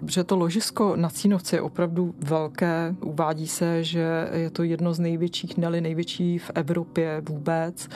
že 0.05 0.23
to 0.23 0.37
ložisko 0.37 0.95
na 0.95 1.09
Cínovci 1.09 1.55
je 1.55 1.61
opravdu 1.61 2.15
velké. 2.19 2.95
Uvádí 3.01 3.47
se, 3.47 3.83
že 3.83 4.29
je 4.33 4.49
to 4.49 4.63
jedno 4.63 4.93
z 4.93 4.99
největších, 4.99 5.57
neli 5.57 5.81
největší 5.81 6.37
v 6.37 6.51
Evropě 6.55 7.21
vůbec. 7.29 7.89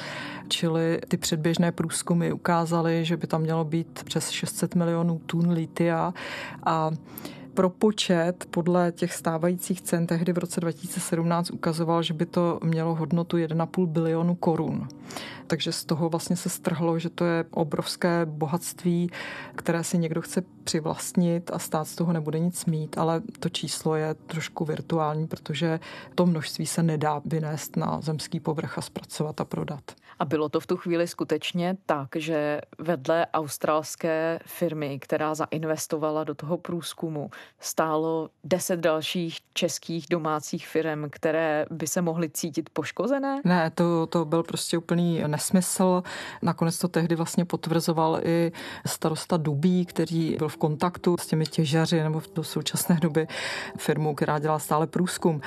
Čili 0.48 1.00
ty 1.08 1.18
předběžné 1.18 1.72
průzkumy 1.72 2.32
ukázaly, 2.32 3.06
že 3.06 3.18
by 3.18 3.28
tam 3.28 3.42
mělo 3.42 3.66
být 3.66 4.04
přes 4.04 4.30
600 4.30 4.76
milionů 4.76 5.22
tun 5.26 5.50
litia 5.50 6.14
a 6.66 6.92
propočet 7.54 8.46
podle 8.52 8.92
těch 8.92 9.14
stávajících 9.14 9.82
cen 9.82 10.08
tehdy 10.08 10.34
v 10.34 10.38
roce 10.38 10.62
2017 10.62 11.52
ukazoval, 11.52 12.04
že 12.04 12.14
by 12.14 12.26
to 12.26 12.60
mělo 12.64 12.96
hodnotu 12.96 13.38
1,5 13.38 13.88
bilionu 13.88 14.36
korun. 14.36 14.88
Takže 15.52 15.72
z 15.72 15.86
toho 15.86 16.10
vlastně 16.10 16.36
se 16.36 16.50
strhlo, 16.50 17.00
že 17.00 17.10
to 17.10 17.26
je 17.26 17.46
obrovské 17.52 18.26
bohatství, 18.26 19.10
které 19.56 19.84
si 19.84 19.98
někdo 19.98 20.22
chce 20.22 20.44
přivlastnit 20.64 21.52
a 21.54 21.60
stát 21.60 21.86
z 21.86 21.96
toho 21.96 22.14
nebude 22.14 22.40
nic 22.40 22.66
mít, 22.66 22.98
ale 22.98 23.22
to 23.40 23.50
číslo 23.50 23.96
je 23.96 24.14
trošku 24.14 24.66
virtuální, 24.66 25.28
protože 25.28 25.80
to 26.16 26.26
množství 26.26 26.66
se 26.66 26.84
nedá 26.84 27.22
vynést 27.26 27.78
na 27.78 28.02
zemský 28.02 28.40
povrch 28.40 28.78
a 28.78 28.82
zpracovat 28.82 29.42
a 29.42 29.46
prodat. 29.46 29.82
A 30.20 30.26
bylo 30.26 30.50
to 30.50 30.60
v 30.60 30.68
tu 30.68 30.78
chvíli 30.78 31.08
skutečně 31.08 31.78
tak, 31.86 32.10
že 32.16 32.62
vedle 32.78 33.28
australské 33.34 34.40
firmy, 34.46 35.00
která 35.00 35.36
zainvestovala 35.36 36.24
do 36.24 36.36
toho 36.36 36.58
průzkumu, 36.58 37.30
stálo 37.60 38.30
deset 38.44 38.80
dalších 38.80 39.38
českých 39.54 40.06
domácích 40.10 40.68
firm, 40.68 41.10
které 41.10 41.66
by 41.72 41.88
se 41.88 42.02
mohly 42.02 42.30
cítit 42.30 42.70
poškozené? 42.70 43.42
Ne, 43.46 43.72
to, 43.76 44.08
to 44.08 44.26
byl 44.26 44.44
prostě 44.44 44.78
úplný 44.78 45.24
nesmysl. 45.42 46.04
Nakonec 46.42 46.78
to 46.78 46.88
tehdy 46.88 47.16
vlastně 47.16 47.46
potvrzoval 47.46 48.20
i 48.24 48.52
starosta 48.86 49.38
Dubí, 49.38 49.86
který 49.86 50.36
byl 50.38 50.50
v 50.50 50.58
kontaktu 50.58 51.18
s 51.20 51.28
těmi 51.28 51.46
těžaři 51.46 52.04
nebo 52.04 52.22
do 52.36 52.44
současné 52.44 52.98
doby 53.02 53.28
firmou, 53.78 54.16
která 54.16 54.40
dělá 54.40 54.60
stále 54.60 54.88
průzkum, 54.88 55.42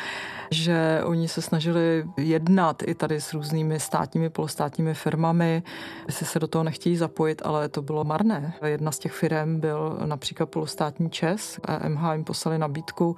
že 0.50 1.00
oni 1.04 1.28
se 1.28 1.42
snažili 1.42 2.04
jednat 2.16 2.82
i 2.86 2.94
tady 2.94 3.20
s 3.20 3.34
různými 3.34 3.80
státními, 3.80 4.30
polostátními 4.30 4.94
firmami, 4.94 5.62
jestli 6.06 6.26
se 6.26 6.38
do 6.38 6.46
toho 6.46 6.64
nechtějí 6.64 6.96
zapojit, 6.96 7.42
ale 7.44 7.68
to 7.68 7.82
bylo 7.82 8.04
marné. 8.04 8.54
Jedna 8.64 8.92
z 8.92 8.98
těch 8.98 9.12
firm 9.12 9.60
byl 9.60 9.98
například 10.04 10.46
polostátní 10.46 11.10
ČES. 11.10 11.60
EMH 11.68 12.00
jim 12.12 12.24
poslali 12.24 12.58
nabídku 12.58 13.16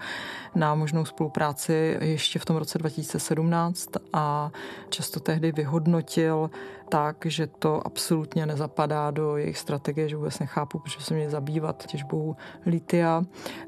na 0.55 0.75
možnou 0.75 1.05
spolupráci 1.05 1.99
ještě 2.01 2.39
v 2.39 2.45
tom 2.45 2.57
roce 2.57 2.79
2017 2.79 3.89
a 4.13 4.51
často 4.89 5.21
tehdy 5.21 5.53
vyhodnotil 5.53 6.51
tak, 6.89 7.27
že 7.27 7.47
to 7.47 7.87
absolutně 7.87 8.47
nezapadá 8.47 9.11
do 9.11 9.37
jejich 9.37 9.59
strategie, 9.59 10.09
že 10.09 10.17
vůbec 10.17 10.39
nechápu, 10.39 10.79
proč 10.79 11.05
se 11.05 11.15
měli 11.15 11.31
zabývat 11.31 11.87
těžbou 11.87 12.37
litia. 12.67 13.23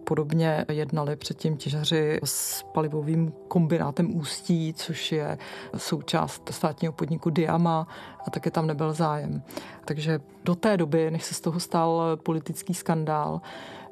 Podobně 0.04 0.64
jednali 0.68 1.16
předtím 1.16 1.57
těžaři 1.57 2.21
s 2.25 2.62
palivovým 2.62 3.33
kombinátem 3.49 4.16
Ústí, 4.16 4.75
což 4.75 5.12
je 5.12 5.38
součást 5.76 6.50
státního 6.52 6.92
podniku 6.92 7.30
Diama 7.30 7.87
a 8.26 8.30
taky 8.30 8.50
tam 8.50 8.66
nebyl 8.66 8.92
zájem. 8.92 9.42
Takže 9.85 10.21
do 10.45 10.54
té 10.54 10.76
doby, 10.76 11.11
než 11.11 11.25
se 11.25 11.35
z 11.35 11.40
toho 11.40 11.61
stal 11.61 12.16
politický 12.23 12.75
skandál, 12.75 13.40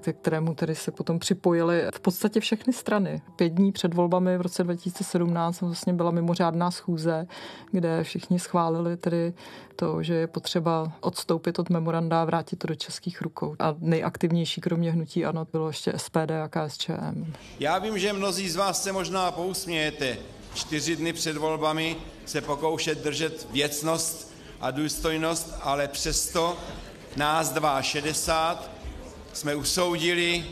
ke 0.07 0.13
kterému 0.13 0.55
tedy 0.55 0.75
se 0.75 0.91
potom 0.91 1.19
připojily 1.19 1.83
v 1.95 2.01
podstatě 2.01 2.41
všechny 2.41 2.73
strany. 2.73 3.23
Pět 3.37 3.49
dní 3.49 3.73
před 3.73 3.95
volbami 3.95 4.39
v 4.39 4.41
roce 4.41 4.65
2017 4.65 5.61
vlastně 5.61 5.93
byla 5.93 6.11
mimořádná 6.11 6.71
schůze, 6.71 7.27
kde 7.71 8.05
všichni 8.05 8.39
schválili 8.39 8.97
tedy 8.97 9.35
to, 9.77 10.03
že 10.03 10.15
je 10.15 10.27
potřeba 10.27 10.93
odstoupit 11.01 11.59
od 11.59 11.71
memoranda 11.71 12.23
a 12.23 12.25
vrátit 12.25 12.57
to 12.57 12.67
do 12.67 12.75
českých 12.75 13.23
rukou. 13.23 13.57
A 13.59 13.75
nejaktivnější 13.79 14.61
kromě 14.61 14.93
hnutí 14.93 15.25
ANO 15.25 15.47
bylo 15.53 15.69
ještě 15.69 15.93
SPD 15.97 16.31
a 16.45 16.49
KSČM. 16.49 17.33
Já 17.61 17.79
vím, 17.79 17.99
že 17.99 18.13
mnozí 18.13 18.49
z 18.49 18.57
vás 18.57 18.83
se 18.83 18.93
možná 18.93 19.33
pousmějete. 19.33 20.19
Čtyři 20.55 20.97
dny 20.97 21.13
před 21.13 21.37
volbami 21.37 21.97
se 22.27 22.41
pokoušet 22.41 23.03
držet 23.03 23.49
věcnost 23.53 24.35
a 24.61 24.71
důstojnost, 24.71 25.55
ale 25.63 25.89
přesto 25.89 26.57
nás 27.17 27.55
62 27.81 28.76
jsme 29.37 29.55
usoudili, 29.55 30.45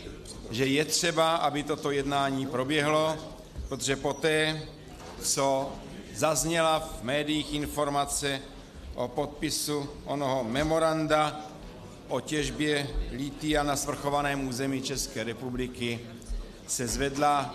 že 0.51 0.67
je 0.67 0.85
třeba, 0.85 1.37
aby 1.37 1.63
toto 1.63 1.91
jednání 1.91 2.47
proběhlo, 2.47 3.17
protože 3.69 3.97
poté, 3.97 4.63
co 5.23 5.73
zazněla 6.15 6.79
v 6.81 7.03
médiích 7.03 7.55
informace 7.55 8.41
o 8.95 9.09
podpisu 9.09 9.89
onoho 10.05 10.45
memoranda 10.45 11.41
o 12.09 12.21
těžbě 12.21 12.89
lítia 13.13 13.63
na 13.63 13.77
svrchovaném 13.77 14.49
území 14.49 14.83
České 14.83 15.25
republiky, 15.25 16.01
se 16.67 16.87
zvedla 16.87 17.55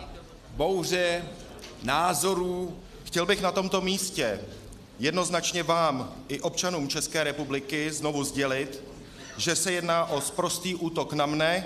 bouře 0.50 1.26
názorů. 1.84 2.80
Chtěl 3.04 3.26
bych 3.26 3.42
na 3.42 3.52
tomto 3.52 3.82
místě 3.82 4.40
jednoznačně 5.00 5.64
vám 5.64 6.14
i 6.28 6.40
občanům 6.40 6.88
České 6.88 7.24
republiky 7.24 7.92
znovu 7.92 8.24
sdělit, 8.24 8.89
že 9.40 9.56
se 9.56 9.72
jedná 9.72 10.06
o 10.06 10.22
sprostý 10.22 10.76
útok 10.76 11.14
na 11.14 11.26
mne, 11.26 11.66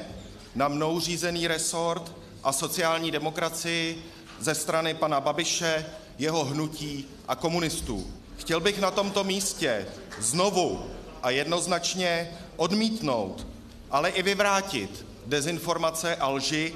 na 0.55 0.67
mnou 0.67 0.99
řízený 0.99 1.47
resort 1.47 2.11
a 2.43 2.51
sociální 2.51 3.11
demokracii 3.11 4.05
ze 4.39 4.55
strany 4.55 4.93
pana 4.93 5.21
Babiše, 5.21 5.85
jeho 6.17 6.45
hnutí 6.45 7.07
a 7.27 7.35
komunistů. 7.35 8.07
Chtěl 8.37 8.59
bych 8.59 8.81
na 8.81 8.91
tomto 8.91 9.23
místě 9.23 9.85
znovu 10.19 10.85
a 11.23 11.29
jednoznačně 11.29 12.31
odmítnout, 12.55 13.47
ale 13.91 14.09
i 14.09 14.23
vyvrátit 14.23 15.05
dezinformace 15.25 16.15
a 16.15 16.29
lži, 16.29 16.73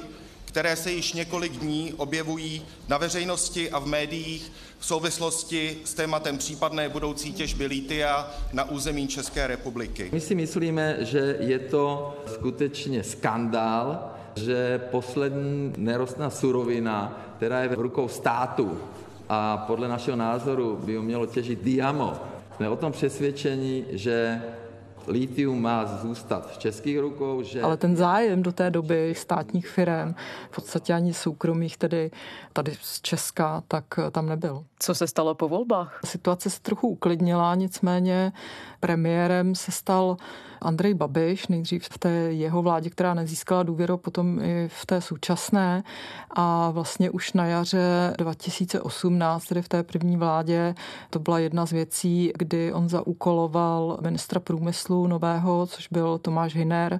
které 0.48 0.76
se 0.76 0.92
již 0.92 1.14
několik 1.14 1.52
dní 1.52 1.94
objevují 1.98 2.66
na 2.88 2.98
veřejnosti 2.98 3.72
a 3.72 3.80
v 3.80 3.86
médiích 3.86 4.52
v 4.80 4.86
souvislosti 4.86 5.78
s 5.84 5.94
tématem 5.94 6.38
případné 6.38 6.90
budoucí 6.90 7.34
těžby 7.34 7.66
lítia 7.66 8.32
na 8.54 8.70
území 8.70 9.08
České 9.08 9.48
republiky. 9.48 10.10
My 10.14 10.20
si 10.20 10.36
myslíme, 10.36 10.98
že 11.00 11.38
je 11.40 11.60
to 11.60 12.18
skutečně 12.34 13.04
skandál, 13.04 14.12
že 14.36 14.82
poslední 14.92 15.74
nerostná 15.78 16.30
surovina, 16.30 17.22
která 17.38 17.62
je 17.62 17.70
v 17.70 17.82
rukou 17.82 18.08
státu 18.08 18.78
a 19.30 19.58
podle 19.58 19.88
našeho 19.88 20.18
názoru 20.18 20.80
by 20.84 20.96
ho 20.96 21.04
mělo 21.04 21.26
těžit 21.26 21.64
Diamo, 21.64 22.14
jsme 22.56 22.70
o 22.70 22.76
tom 22.76 22.92
přesvědčení, 22.92 23.86
že 23.90 24.42
litium 25.08 25.62
má 25.62 25.86
zůstat 25.86 26.52
v 26.52 26.58
českých 26.58 27.00
rukou. 27.00 27.44
Že... 27.44 27.62
Ale 27.62 27.78
ten 27.78 27.96
zájem 27.96 28.44
do 28.44 28.52
té 28.52 28.70
doby 28.70 29.14
státních 29.18 29.68
firm, 29.68 30.16
v 30.52 30.56
podstatě 30.56 30.94
ani 30.94 31.14
soukromých, 31.14 31.78
tedy 31.78 32.12
tady 32.54 32.78
z 32.82 33.02
Česka, 33.02 33.64
tak 33.68 33.86
tam 34.12 34.30
nebyl. 34.30 34.64
Co 34.80 34.96
se 34.96 35.08
stalo 35.08 35.36
po 35.36 35.48
volbách? 35.50 36.00
Situace 36.06 36.50
se 36.50 36.62
trochu 36.62 36.88
uklidnila, 36.88 37.56
nicméně 37.56 38.32
premiérem 38.80 39.56
se 39.56 39.72
stal 39.72 40.18
Andrej 40.62 40.94
Babiš, 40.94 41.48
nejdřív 41.48 41.84
v 41.84 41.98
té 41.98 42.10
jeho 42.10 42.62
vládě, 42.62 42.90
která 42.90 43.14
nezískala 43.14 43.64
důvěru, 43.64 43.98
potom 43.98 44.40
i 44.40 44.68
v 44.68 44.86
té 44.86 45.02
současné. 45.02 45.84
A 46.30 46.72
vlastně 46.72 47.10
už 47.10 47.34
na 47.34 47.46
jaře 47.46 48.14
2018, 48.18 49.46
tedy 49.46 49.62
v 49.62 49.70
té 49.70 49.84
první 49.84 50.18
vládě, 50.18 50.76
to 51.10 51.20
byla 51.20 51.40
jedna 51.40 51.66
z 51.66 51.72
věcí, 51.72 52.32
kdy 52.38 52.74
on 52.74 52.90
zaúkoloval 52.90 53.98
ministra 54.02 54.40
průmyslu 54.40 55.08
nového, 55.08 55.68
což 55.68 55.88
byl 55.88 56.18
Tomáš 56.18 56.56
Hiner, 56.56 57.00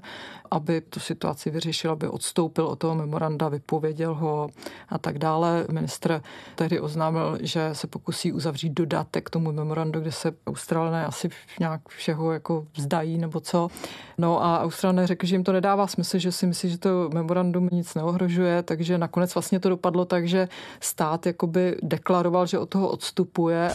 aby 0.52 0.82
tu 0.82 1.00
situaci 1.00 1.50
vyřešil, 1.50 1.92
aby 1.92 2.08
odstoupil 2.08 2.66
od 2.66 2.80
toho 2.80 2.96
memoranda, 2.96 3.50
vypověděl 3.50 4.16
ho 4.16 4.50
a 4.90 4.98
tak 4.98 5.20
dále. 5.20 5.66
Ministr 5.72 6.22
tehdy 6.56 6.80
oznámil, 6.80 7.38
že 7.42 7.70
se 7.74 7.88
pokusí 7.88 8.32
uzavřít 8.32 8.74
dodatek 8.74 9.26
k 9.26 9.30
tomu 9.30 9.52
memorandu, 9.52 10.00
kde 10.00 10.12
se 10.12 10.32
Australané 10.48 11.06
asi 11.06 11.30
nějak 11.60 11.82
všeho 11.90 12.32
jako 12.32 12.66
vzdají 12.78 13.18
nebo 13.18 13.40
co. 13.48 13.68
No 14.18 14.44
a 14.44 14.60
Australané 14.62 15.08
řekli, 15.08 15.28
že 15.28 15.36
jim 15.36 15.44
to 15.44 15.52
nedává 15.52 15.88
smysl, 15.88 16.18
že 16.18 16.32
si 16.32 16.48
myslí, 16.48 16.70
že 16.70 16.78
to 16.78 17.10
memorandum 17.14 17.70
nic 17.72 17.96
neohrožuje, 17.96 18.64
takže 18.64 18.98
nakonec 18.98 19.34
vlastně 19.34 19.60
to 19.60 19.70
dopadlo 19.70 20.06
tak, 20.06 20.28
že 20.28 20.48
stát 20.80 21.26
jakoby 21.26 21.78
deklaroval, 21.84 22.46
že 22.46 22.60
od 22.60 22.70
toho 22.70 22.90
odstupuje. 22.90 23.72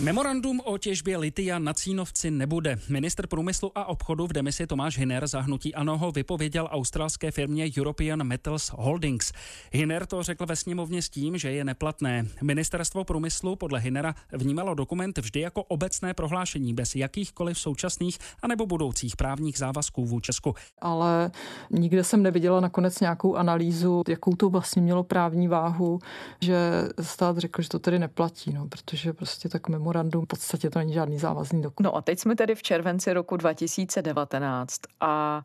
Memorandum 0.00 0.60
o 0.64 0.78
těžbě 0.78 1.16
litia 1.16 1.58
na 1.58 1.74
Cínovci 1.74 2.30
nebude. 2.30 2.78
Minister 2.88 3.26
průmyslu 3.26 3.72
a 3.74 3.84
obchodu 3.84 4.26
v 4.26 4.32
demisi 4.32 4.66
Tomáš 4.66 4.98
Hiner 4.98 5.26
za 5.26 5.40
hnutí 5.40 5.74
ANO 5.74 5.98
ho 5.98 6.12
vypověděl 6.12 6.68
australské 6.70 7.30
firmě 7.30 7.70
European 7.78 8.24
Metals 8.24 8.70
Holdings. 8.74 9.32
Hiner 9.72 10.06
to 10.06 10.22
řekl 10.22 10.46
ve 10.46 10.56
sněmovně 10.56 11.02
s 11.02 11.08
tím, 11.08 11.38
že 11.38 11.52
je 11.52 11.64
neplatné. 11.64 12.26
Ministerstvo 12.42 13.04
průmyslu 13.04 13.56
podle 13.56 13.80
Hinera 13.80 14.14
vnímalo 14.32 14.74
dokument 14.74 15.18
vždy 15.18 15.40
jako 15.40 15.62
obecné 15.62 16.14
prohlášení 16.14 16.74
bez 16.74 16.94
jakýchkoliv 16.96 17.58
současných 17.58 18.18
anebo 18.42 18.66
budoucích 18.66 19.16
právních 19.16 19.58
závazků 19.58 20.06
vůči 20.06 20.26
Česku. 20.26 20.54
Ale 20.78 21.30
nikde 21.70 22.04
jsem 22.04 22.22
neviděla 22.22 22.60
nakonec 22.60 23.00
nějakou 23.00 23.34
analýzu, 23.36 24.02
jakou 24.08 24.36
to 24.36 24.50
vlastně 24.50 24.82
mělo 24.82 25.04
právní 25.04 25.48
váhu, 25.48 25.98
že 26.40 26.56
stát 27.00 27.38
řekl, 27.38 27.62
že 27.62 27.68
to 27.68 27.78
tedy 27.78 27.98
neplatí, 27.98 28.52
no, 28.52 28.68
protože 28.68 29.12
prostě 29.12 29.48
tak 29.48 29.68
memorandum 29.68 29.89
memorandum, 29.90 30.24
v 30.24 30.28
podstatě 30.28 30.70
to 30.70 30.78
není 30.78 30.92
žádný 30.92 31.18
závazný 31.18 31.62
dokument. 31.62 31.84
No 31.84 31.96
a 31.96 32.02
teď 32.02 32.18
jsme 32.18 32.36
tedy 32.36 32.54
v 32.54 32.62
červenci 32.62 33.12
roku 33.12 33.36
2019 33.36 34.80
a 35.00 35.42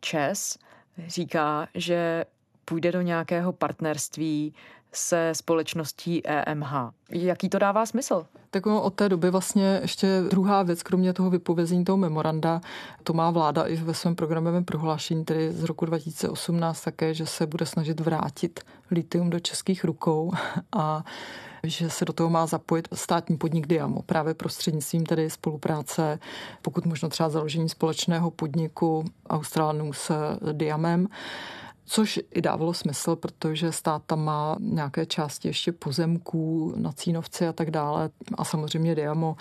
ČES 0.00 0.58
říká, 1.06 1.68
že 1.74 2.24
půjde 2.64 2.92
do 2.92 3.00
nějakého 3.00 3.52
partnerství 3.52 4.54
se 4.92 5.32
společností 5.34 6.22
EMH. 6.24 6.72
Jaký 7.10 7.48
to 7.48 7.58
dává 7.58 7.86
smysl? 7.86 8.26
Tak 8.50 8.66
ono 8.66 8.82
od 8.82 8.94
té 8.94 9.08
doby 9.08 9.30
vlastně 9.30 9.78
ještě 9.82 10.22
druhá 10.30 10.62
věc, 10.62 10.82
kromě 10.82 11.12
toho 11.12 11.30
vypovězení 11.30 11.84
toho 11.84 11.96
memoranda, 11.96 12.60
to 13.02 13.12
má 13.12 13.30
vláda 13.30 13.62
i 13.62 13.76
ve 13.76 13.94
svém 13.94 14.14
programovém 14.14 14.64
prohlášení, 14.64 15.24
tedy 15.24 15.52
z 15.52 15.64
roku 15.64 15.86
2018 15.86 16.80
také, 16.80 17.14
že 17.14 17.26
se 17.26 17.46
bude 17.46 17.66
snažit 17.66 18.00
vrátit 18.00 18.60
litium 18.90 19.30
do 19.30 19.40
českých 19.40 19.84
rukou 19.84 20.32
a 20.72 21.04
že 21.64 21.90
se 21.90 22.04
do 22.04 22.12
toho 22.12 22.30
má 22.30 22.46
zapojit 22.46 22.88
státní 22.92 23.36
podnik 23.36 23.66
Diamo 23.66 24.02
právě 24.02 24.34
prostřednictvím 24.34 25.06
tedy 25.06 25.30
spolupráce, 25.30 26.18
pokud 26.62 26.86
možno 26.86 27.08
třeba 27.08 27.28
založení 27.28 27.68
společného 27.68 28.30
podniku 28.30 29.04
Australanů 29.30 29.92
s 29.92 30.12
Diamem. 30.52 31.08
Což 31.94 32.20
i 32.30 32.42
dávalo 32.42 32.74
smysl, 32.74 33.16
protože 33.16 33.72
stát 33.72 34.02
tam 34.06 34.24
má 34.24 34.56
nějaké 34.60 35.06
části 35.06 35.48
ještě 35.48 35.72
pozemků 35.72 36.74
na 36.76 36.92
Cínovci 36.92 37.46
a 37.46 37.52
tak 37.52 37.70
dále. 37.70 38.10
A 38.38 38.44
samozřejmě 38.44 38.94
Diamo 38.94 39.36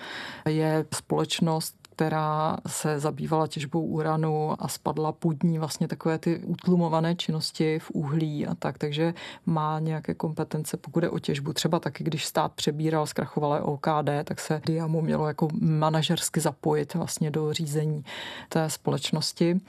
je 0.48 0.86
společnost, 0.96 1.76
která 2.02 2.58
se 2.68 3.00
zabývala 3.00 3.48
těžbou 3.48 3.86
uranu 3.86 4.64
a 4.64 4.68
spadla 4.68 5.12
půdní 5.12 5.60
vlastně 5.60 5.88
takové 5.88 6.18
ty 6.18 6.40
utlumované 6.40 7.16
činnosti 7.16 7.80
v 7.80 7.92
uhlí 7.92 8.48
a 8.48 8.56
tak, 8.56 8.78
takže 8.78 9.14
má 9.46 9.80
nějaké 9.80 10.14
kompetence, 10.14 10.78
pokud 10.78 11.04
je 11.04 11.10
o 11.10 11.20
těžbu. 11.20 11.54
Třeba 11.54 11.80
taky, 11.80 12.04
když 12.04 12.26
stát 12.26 12.52
přebíral 12.52 13.06
zkrachovalé 13.06 13.62
OKD, 13.62 14.10
tak 14.24 14.40
se 14.40 14.62
Diamu 14.66 15.02
mělo 15.02 15.28
jako 15.28 15.48
manažersky 15.62 16.40
zapojit 16.40 16.94
vlastně 16.94 17.32
do 17.32 17.54
řízení 17.54 18.06
té 18.50 18.70
společnosti. 18.70 19.62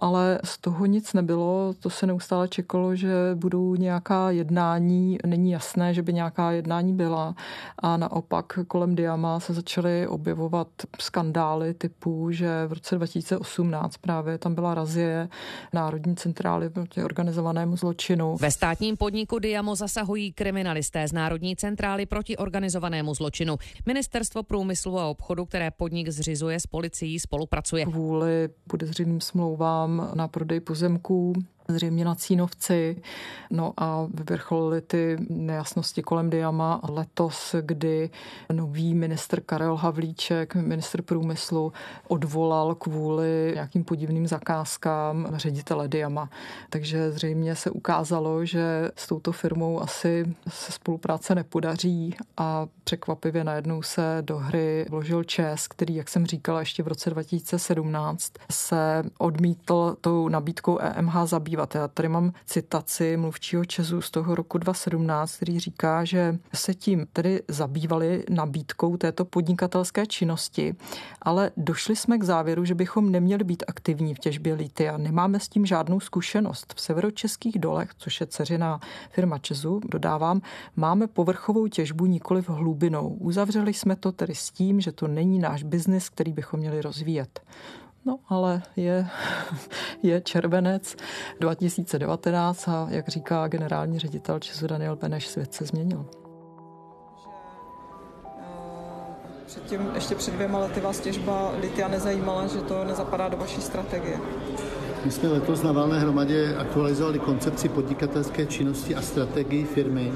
Ale 0.00 0.40
z 0.44 0.58
toho 0.58 0.86
nic 0.86 1.12
nebylo, 1.12 1.74
to 1.80 1.90
se 1.90 2.06
neustále 2.06 2.48
čekalo, 2.48 2.96
že 2.96 3.12
budou 3.34 3.74
nějaká 3.74 4.30
jednání, 4.30 5.18
není 5.26 5.50
jasné, 5.50 5.94
že 5.94 6.02
by 6.02 6.12
nějaká 6.12 6.50
jednání 6.50 6.92
byla 6.94 7.34
a 7.78 7.96
naopak 7.96 8.58
kolem 8.68 8.94
Diama 8.94 9.40
se 9.40 9.54
začaly 9.54 10.08
objevovat 10.08 10.68
skandály 11.00 11.69
typu, 11.74 12.30
že 12.30 12.66
v 12.66 12.72
roce 12.72 12.96
2018 12.96 13.96
právě 13.96 14.38
tam 14.38 14.54
byla 14.54 14.74
razie 14.74 15.28
Národní 15.72 16.16
centrály 16.16 16.70
proti 16.70 17.04
organizovanému 17.04 17.76
zločinu. 17.76 18.36
Ve 18.40 18.50
státním 18.50 18.96
podniku 18.96 19.38
Diamo 19.38 19.76
zasahují 19.76 20.32
kriminalisté 20.32 21.08
z 21.08 21.12
Národní 21.12 21.56
centrály 21.56 22.06
proti 22.06 22.36
organizovanému 22.36 23.14
zločinu. 23.14 23.56
Ministerstvo 23.86 24.42
průmyslu 24.42 24.98
a 24.98 25.06
obchodu, 25.06 25.44
které 25.44 25.70
podnik 25.70 26.08
zřizuje 26.08 26.60
s 26.60 26.66
policií, 26.66 27.20
spolupracuje. 27.20 27.84
Kvůli 27.84 28.48
podezřeným 28.68 29.20
smlouvám 29.20 30.10
na 30.14 30.28
prodej 30.28 30.60
pozemků 30.60 31.32
zřejmě 31.70 32.04
na 32.04 32.14
Cínovci. 32.14 33.02
No 33.50 33.72
a 33.76 34.06
vyvrcholily 34.14 34.80
ty 34.80 35.16
nejasnosti 35.28 36.02
kolem 36.02 36.30
Diama 36.30 36.80
letos, 36.88 37.54
kdy 37.60 38.10
nový 38.52 38.94
minister 38.94 39.40
Karel 39.40 39.76
Havlíček, 39.76 40.54
minister 40.54 41.02
průmyslu, 41.02 41.72
odvolal 42.08 42.74
kvůli 42.74 43.50
nějakým 43.54 43.84
podivným 43.84 44.26
zakázkám 44.26 45.28
ředitele 45.34 45.88
Diama. 45.88 46.30
Takže 46.70 47.12
zřejmě 47.12 47.54
se 47.54 47.70
ukázalo, 47.70 48.44
že 48.44 48.90
s 48.96 49.06
touto 49.06 49.32
firmou 49.32 49.80
asi 49.80 50.34
se 50.48 50.72
spolupráce 50.72 51.34
nepodaří 51.34 52.14
a 52.36 52.66
překvapivě 52.84 53.44
najednou 53.44 53.82
se 53.82 54.18
do 54.20 54.38
hry 54.38 54.86
vložil 54.90 55.24
ČES, 55.24 55.68
který, 55.68 55.94
jak 55.94 56.08
jsem 56.08 56.26
říkala, 56.26 56.60
ještě 56.60 56.82
v 56.82 56.88
roce 56.88 57.10
2017 57.10 58.32
se 58.50 59.02
odmítl 59.18 59.96
tou 60.00 60.28
nabídkou 60.28 60.78
EMH 60.80 61.14
zabývat 61.24 61.59
zabývat. 61.60 61.74
Já 61.74 61.88
tady 61.88 62.08
mám 62.08 62.32
citaci 62.46 63.16
mluvčího 63.16 63.64
Česu 63.64 64.00
z 64.00 64.10
toho 64.10 64.34
roku 64.34 64.58
2017, 64.58 65.36
který 65.36 65.60
říká, 65.60 66.04
že 66.04 66.38
se 66.54 66.74
tím 66.74 67.06
tedy 67.12 67.42
zabývali 67.48 68.24
nabídkou 68.30 68.96
této 68.96 69.24
podnikatelské 69.24 70.06
činnosti, 70.06 70.74
ale 71.22 71.50
došli 71.56 71.96
jsme 71.96 72.18
k 72.18 72.22
závěru, 72.22 72.64
že 72.64 72.74
bychom 72.74 73.10
neměli 73.10 73.44
být 73.44 73.64
aktivní 73.68 74.14
v 74.14 74.18
těžbě 74.18 74.54
litia. 74.54 74.96
Nemáme 74.96 75.40
s 75.40 75.48
tím 75.48 75.66
žádnou 75.66 76.00
zkušenost. 76.00 76.74
V 76.76 76.80
severočeských 76.80 77.58
dolech, 77.58 77.90
což 77.98 78.20
je 78.20 78.26
ceřiná 78.26 78.80
firma 79.10 79.38
Česu, 79.38 79.80
dodávám, 79.84 80.40
máme 80.76 81.06
povrchovou 81.06 81.68
těžbu 81.68 82.06
nikoli 82.06 82.42
v 82.42 82.48
hlubinou. 82.48 83.08
Uzavřeli 83.08 83.74
jsme 83.74 83.96
to 83.96 84.12
tedy 84.12 84.34
s 84.34 84.50
tím, 84.50 84.80
že 84.80 84.92
to 84.92 85.08
není 85.08 85.38
náš 85.38 85.62
biznis, 85.62 86.08
který 86.08 86.32
bychom 86.32 86.60
měli 86.60 86.82
rozvíjet. 86.82 87.40
No, 88.04 88.18
ale 88.28 88.62
je, 88.76 89.06
je 90.02 90.20
červenec 90.20 90.96
2019 91.40 92.68
a 92.68 92.86
jak 92.90 93.08
říká 93.08 93.48
generální 93.48 93.98
ředitel 93.98 94.38
Česu 94.38 94.66
Daniel 94.66 94.96
Beneš, 94.96 95.26
svět 95.26 95.54
se 95.54 95.64
změnil. 95.64 96.06
Předtím, 99.46 99.90
ještě 99.94 100.14
před 100.14 100.34
dvěma 100.34 100.58
lety 100.58 100.80
vás 100.80 101.00
těžba 101.00 101.52
litia 101.60 101.88
nezajímala, 101.88 102.46
že 102.46 102.58
to 102.60 102.84
nezapadá 102.84 103.28
do 103.28 103.36
vaší 103.36 103.60
strategie. 103.60 104.18
My 105.04 105.10
jsme 105.10 105.28
letos 105.28 105.62
na 105.62 105.72
valné 105.72 106.00
hromadě 106.00 106.56
aktualizovali 106.56 107.18
koncepci 107.18 107.68
podnikatelské 107.68 108.46
činnosti 108.46 108.94
a 108.94 109.02
strategii 109.02 109.64
firmy 109.64 110.12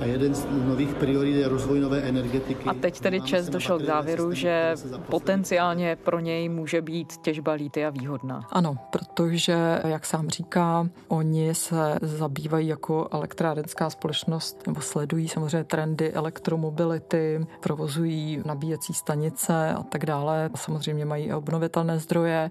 a 0.00 0.04
jeden 0.04 0.34
z 0.34 0.46
nových 0.66 0.94
priorit 0.94 1.36
je 1.36 1.48
rozvoj 1.48 1.80
nové 1.80 2.00
energetiky. 2.00 2.68
A 2.68 2.74
teď 2.74 3.00
tedy 3.00 3.20
Čes 3.20 3.48
došel 3.48 3.78
k 3.78 3.84
závěru, 3.84 4.32
že 4.32 4.74
potenciálně 5.10 5.96
pro 5.96 6.20
něj 6.20 6.48
může 6.48 6.82
být 6.82 7.16
těžba 7.16 7.52
lítia 7.52 7.90
výhodná. 7.90 8.46
Ano, 8.52 8.76
protože, 8.90 9.80
jak 9.84 10.06
sám 10.06 10.28
říká, 10.28 10.88
oni 11.08 11.54
se 11.54 11.98
zabývají 12.02 12.68
jako 12.68 13.08
elektrárenská 13.10 13.90
společnost 13.90 14.66
nebo 14.66 14.80
sledují 14.80 15.28
samozřejmě 15.28 15.64
trendy 15.64 16.12
elektromobility, 16.12 17.46
provozují 17.60 18.42
nabíjecí 18.44 18.94
stanice 18.94 19.74
a 19.74 19.82
tak 19.82 20.06
dále. 20.06 20.50
Samozřejmě 20.54 21.04
mají 21.04 21.24
i 21.24 21.34
obnovitelné 21.34 21.98
zdroje 21.98 22.50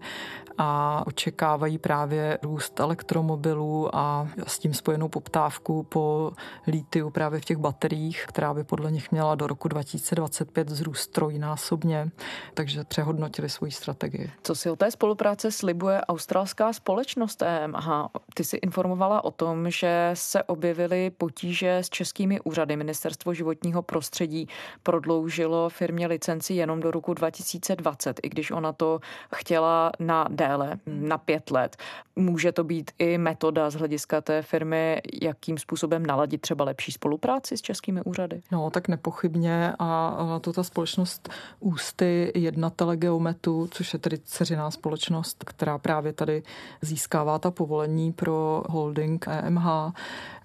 a 0.57 1.03
očekávají 1.07 1.77
právě 1.77 2.37
růst 2.43 2.79
elektromobilů 2.79 3.95
a 3.95 4.27
s 4.47 4.59
tím 4.59 4.73
spojenou 4.73 5.07
poptávku 5.07 5.83
po 5.83 6.31
lítiu 6.67 7.09
právě 7.09 7.36
v 7.39 7.45
těch 7.45 7.57
bateriích, 7.57 8.25
která 8.27 8.53
by 8.53 8.63
podle 8.63 8.91
nich 8.91 9.11
měla 9.11 9.35
do 9.35 9.47
roku 9.47 9.67
2025 9.67 10.69
zrůst 10.69 11.11
trojnásobně, 11.11 12.09
takže 12.53 12.83
přehodnotili 12.83 13.49
svoji 13.49 13.71
strategii. 13.71 14.31
Co 14.43 14.55
si 14.55 14.69
o 14.69 14.75
té 14.75 14.91
spolupráce 14.91 15.51
slibuje 15.51 16.01
australská 16.01 16.73
společnost 16.73 17.41
EMH? 17.41 17.87
Ty 18.33 18.43
si 18.43 18.57
informovala 18.57 19.23
o 19.23 19.31
tom, 19.31 19.69
že 19.69 20.11
se 20.13 20.43
objevily 20.43 21.09
potíže 21.09 21.77
s 21.77 21.89
českými 21.89 22.41
úřady. 22.41 22.75
Ministerstvo 22.75 23.33
životního 23.33 23.81
prostředí 23.81 24.47
prodloužilo 24.83 25.69
firmě 25.69 26.07
licenci 26.07 26.53
jenom 26.53 26.79
do 26.79 26.91
roku 26.91 27.13
2020, 27.13 28.19
i 28.23 28.29
když 28.29 28.51
ona 28.51 28.73
to 28.73 28.99
chtěla 29.35 29.91
na 29.99 30.27
déle, 30.29 30.79
na 30.85 31.17
pět 31.17 31.51
let. 31.51 31.77
Může 32.15 32.51
to 32.51 32.63
být 32.63 32.91
i 32.99 33.17
metoda 33.17 33.69
z 33.69 33.75
hlediska 33.75 34.21
té 34.21 34.41
firmy, 34.41 35.01
jakým 35.21 35.57
způsobem 35.57 36.05
naladit 36.05 36.41
třeba 36.41 36.65
lepší 36.65 36.91
spolupráci 36.91 37.26
s 37.57 37.61
českými 37.61 38.01
úřady? 38.01 38.41
No, 38.51 38.69
tak 38.69 38.87
nepochybně 38.87 39.73
a 39.79 40.39
to 40.41 40.53
ta 40.53 40.63
společnost 40.63 41.29
Ústy 41.59 42.31
jednatele 42.35 42.97
Geometu, 42.97 43.67
což 43.71 43.93
je 43.93 43.99
tedy 43.99 44.17
dceřiná 44.17 44.71
společnost, 44.71 45.43
která 45.43 45.77
právě 45.77 46.13
tady 46.13 46.43
získává 46.81 47.39
ta 47.39 47.51
povolení 47.51 48.13
pro 48.13 48.63
holding 48.69 49.25
EMH, 49.27 49.67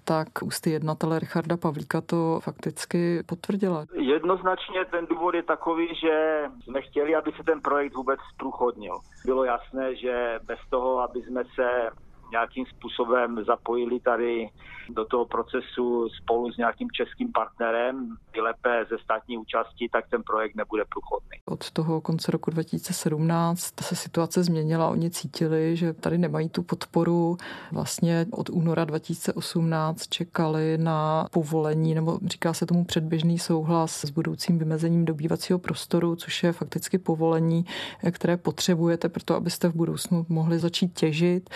tak 0.03 0.27
ústy 0.43 0.69
jednatele 0.69 1.19
Richarda 1.19 1.57
Pavlíka 1.57 2.01
to 2.01 2.39
fakticky 2.43 3.23
potvrdila. 3.25 3.85
Jednoznačně 3.93 4.85
ten 4.91 5.05
důvod 5.05 5.35
je 5.35 5.43
takový, 5.43 5.87
že 5.95 6.43
jsme 6.63 6.81
chtěli, 6.81 7.15
aby 7.15 7.31
se 7.37 7.43
ten 7.43 7.61
projekt 7.61 7.95
vůbec 7.95 8.19
průchodnil. 8.37 8.99
Bylo 9.25 9.43
jasné, 9.43 9.95
že 9.95 10.39
bez 10.43 10.59
toho, 10.69 10.99
aby 10.99 11.21
jsme 11.21 11.43
se 11.55 11.89
nějakým 12.33 12.65
způsobem 12.65 13.43
zapojili 13.47 13.99
tady 13.99 14.49
do 14.89 15.05
toho 15.05 15.25
procesu 15.25 16.09
spolu 16.09 16.51
s 16.51 16.57
nějakým 16.57 16.91
českým 16.91 17.31
partnerem, 17.31 18.17
lépe 18.41 18.85
ze 18.89 18.97
státní 18.97 19.37
účasti, 19.37 19.89
tak 19.91 20.05
ten 20.09 20.23
projekt 20.23 20.55
nebude 20.55 20.83
průchodný. 20.89 21.37
Od 21.45 21.71
toho 21.71 22.01
konce 22.01 22.31
roku 22.31 22.51
2017 22.51 23.81
se 23.81 23.95
situace 23.95 24.43
změnila. 24.43 24.89
Oni 24.89 25.09
cítili, 25.09 25.77
že 25.77 25.93
tady 25.93 26.17
nemají 26.17 26.49
tu 26.49 26.63
podporu. 26.63 27.37
Vlastně 27.71 28.25
od 28.31 28.49
února 28.49 28.85
2018 28.85 30.07
čekali 30.07 30.77
na 30.77 31.27
povolení, 31.31 31.95
nebo 31.95 32.19
říká 32.25 32.53
se 32.53 32.65
tomu 32.65 32.85
předběžný 32.85 33.39
souhlas 33.39 34.05
s 34.05 34.09
budoucím 34.09 34.59
vymezením 34.59 35.05
dobývacího 35.05 35.59
prostoru, 35.59 36.15
což 36.15 36.43
je 36.43 36.53
fakticky 36.53 36.97
povolení, 36.97 37.65
které 38.11 38.37
potřebujete 38.37 39.09
pro 39.09 39.23
to, 39.23 39.35
abyste 39.35 39.67
v 39.67 39.75
budoucnu 39.75 40.25
mohli 40.29 40.59
začít 40.59 40.99
těžit. 40.99 41.49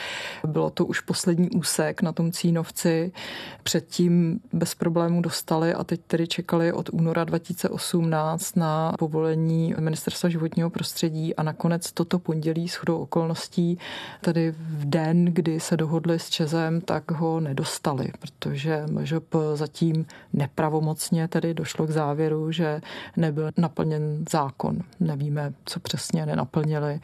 Bylo 0.48 0.67
to 0.70 0.86
už 0.86 1.00
poslední 1.00 1.50
úsek 1.50 2.02
na 2.02 2.12
tom 2.12 2.32
Cínovci. 2.32 3.12
Předtím 3.64 4.40
bez 4.54 4.76
problémů 4.76 5.22
dostali 5.22 5.74
a 5.74 5.84
teď 5.84 6.02
tedy 6.08 6.28
čekali 6.28 6.74
od 6.74 6.90
února 6.90 7.24
2018 7.24 8.56
na 8.56 8.94
povolení 9.00 9.76
ministerstva 9.80 10.30
životního 10.30 10.70
prostředí 10.70 11.36
a 11.36 11.44
nakonec 11.44 11.92
toto 11.92 12.20
pondělí 12.20 12.68
s 12.70 12.76
chodou 12.76 12.98
okolností, 12.98 13.78
tedy 14.22 14.52
v 14.58 14.86
den, 14.90 15.26
kdy 15.26 15.60
se 15.60 15.78
dohodli 15.78 16.20
s 16.20 16.30
Čezem, 16.30 16.82
tak 16.82 17.12
ho 17.12 17.40
nedostali, 17.40 18.12
protože 18.20 18.86
MŽP 18.92 19.36
zatím 19.54 20.06
nepravomocně 20.34 21.28
tedy 21.28 21.54
došlo 21.54 21.88
k 21.88 21.90
závěru, 21.90 22.52
že 22.52 22.82
nebyl 23.18 23.52
naplněn 23.58 24.26
zákon. 24.32 24.80
Nevíme, 25.00 25.54
co 25.66 25.80
přesně 25.80 26.26
nenaplnili 26.26 27.00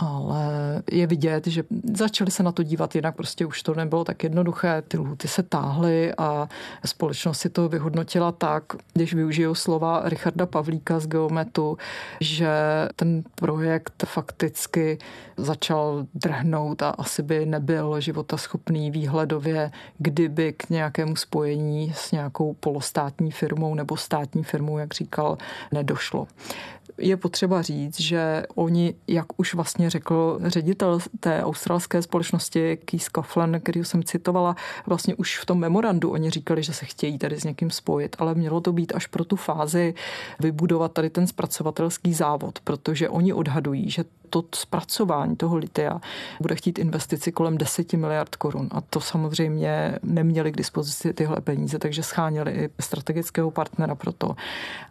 ale 0.00 0.82
je 0.92 1.06
vidět, 1.06 1.46
že 1.46 1.64
začali 1.94 2.30
se 2.30 2.42
na 2.42 2.52
to 2.52 2.62
dívat 2.62 2.94
jinak, 2.94 3.16
prostě 3.16 3.46
už 3.46 3.62
to 3.62 3.74
nebylo 3.74 4.04
tak 4.04 4.22
jednoduché, 4.22 4.82
ty 4.88 4.98
lhuty 4.98 5.28
se 5.28 5.42
táhly 5.42 6.14
a 6.18 6.48
společnost 6.84 7.38
si 7.38 7.48
to 7.48 7.68
vyhodnotila 7.68 8.32
tak, 8.32 8.64
když 8.92 9.14
využiju 9.14 9.54
slova 9.54 10.02
Richarda 10.04 10.46
Pavlíka 10.46 11.00
z 11.00 11.06
Geometu, 11.06 11.78
že 12.20 12.50
ten 12.96 13.22
projekt 13.34 14.04
fakticky 14.06 14.98
začal 15.36 16.06
drhnout 16.14 16.82
a 16.82 16.90
asi 16.90 17.22
by 17.22 17.46
nebyl 17.46 18.00
životaschopný 18.00 18.90
výhledově, 18.90 19.70
kdyby 19.98 20.52
k 20.52 20.70
nějakému 20.70 21.16
spojení 21.16 21.92
s 21.96 22.12
nějakou 22.12 22.54
polostátní 22.54 23.30
firmou 23.30 23.74
nebo 23.74 23.96
státní 23.96 24.44
firmou, 24.44 24.78
jak 24.78 24.94
říkal, 24.94 25.38
nedošlo 25.72 26.26
je 27.00 27.16
potřeba 27.16 27.62
říct, 27.62 28.00
že 28.00 28.42
oni, 28.54 28.94
jak 29.08 29.26
už 29.36 29.54
vlastně 29.54 29.90
řekl 29.90 30.40
ředitel 30.46 30.98
té 31.20 31.44
australské 31.44 32.02
společnosti 32.02 32.76
Keith 32.84 33.06
Coughlin, 33.14 33.60
který 33.62 33.84
jsem 33.84 34.04
citovala, 34.04 34.56
vlastně 34.86 35.14
už 35.14 35.38
v 35.38 35.46
tom 35.46 35.58
memorandu 35.58 36.10
oni 36.10 36.30
říkali, 36.30 36.62
že 36.62 36.72
se 36.72 36.84
chtějí 36.84 37.18
tady 37.18 37.40
s 37.40 37.44
někým 37.44 37.70
spojit, 37.70 38.16
ale 38.18 38.34
mělo 38.34 38.60
to 38.60 38.72
být 38.72 38.94
až 38.94 39.06
pro 39.06 39.24
tu 39.24 39.36
fázi 39.36 39.94
vybudovat 40.40 40.92
tady 40.92 41.10
ten 41.10 41.26
zpracovatelský 41.26 42.14
závod, 42.14 42.60
protože 42.60 43.08
oni 43.08 43.32
odhadují, 43.32 43.90
že 43.90 44.04
to 44.30 44.44
zpracování 44.54 45.36
toho 45.36 45.56
litia 45.56 46.00
bude 46.40 46.54
chtít 46.54 46.78
investici 46.78 47.32
kolem 47.32 47.58
10 47.58 47.92
miliard 47.92 48.36
korun. 48.36 48.68
A 48.70 48.80
to 48.80 49.00
samozřejmě 49.00 49.98
neměli 50.02 50.52
k 50.52 50.56
dispozici 50.56 51.12
tyhle 51.12 51.40
peníze, 51.40 51.78
takže 51.78 52.02
scháněli 52.02 52.52
i 52.52 52.70
strategického 52.80 53.50
partnera 53.50 53.94
pro 53.94 54.12
to. 54.12 54.36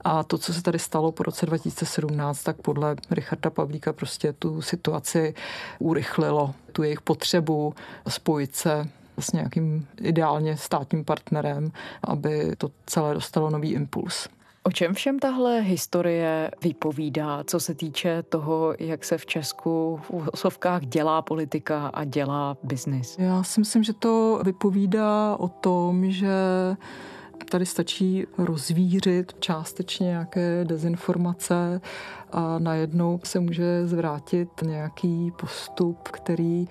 A 0.01 0.23
to, 0.23 0.37
co 0.37 0.53
se 0.53 0.63
tady 0.63 0.79
stalo 0.79 1.11
po 1.11 1.23
roce 1.23 1.45
2017, 1.45 2.43
tak 2.43 2.61
podle 2.61 2.95
Richarda 3.11 3.49
Pavlíka 3.49 3.93
prostě 3.93 4.33
tu 4.33 4.61
situaci 4.61 5.33
urychlilo, 5.79 6.53
tu 6.71 6.83
jejich 6.83 7.01
potřebu 7.01 7.73
spojit 8.07 8.55
se 8.55 8.89
s 9.19 9.31
nějakým 9.31 9.87
ideálně 10.01 10.57
státním 10.57 11.05
partnerem, 11.05 11.71
aby 12.03 12.55
to 12.57 12.71
celé 12.85 13.13
dostalo 13.13 13.49
nový 13.49 13.71
impuls. 13.71 14.29
O 14.69 14.71
čem 14.71 14.93
všem 14.93 15.19
tahle 15.19 15.61
historie 15.61 16.51
vypovídá, 16.61 17.43
co 17.43 17.59
se 17.59 17.75
týče 17.75 18.23
toho, 18.23 18.75
jak 18.79 19.05
se 19.05 19.17
v 19.17 19.25
Česku 19.25 19.99
v 20.03 20.11
osovkách 20.31 20.85
dělá 20.85 21.21
politika 21.21 21.87
a 21.87 22.03
dělá 22.03 22.57
biznis? 22.63 23.15
Já 23.19 23.43
si 23.43 23.59
myslím, 23.59 23.83
že 23.83 23.93
to 23.93 24.41
vypovídá 24.43 25.35
o 25.39 25.47
tom, 25.47 26.11
že 26.11 26.27
tady 27.51 27.65
stačí 27.65 28.27
rozvířit 28.37 29.33
částečně 29.39 30.07
nějaké 30.07 30.65
dezinformace 30.65 31.81
a 32.31 32.59
najednou 32.59 33.19
se 33.23 33.39
může 33.39 33.87
zvrátit 33.87 34.49
nějaký 34.61 35.31
postup, 35.39 36.07
který 36.07 36.67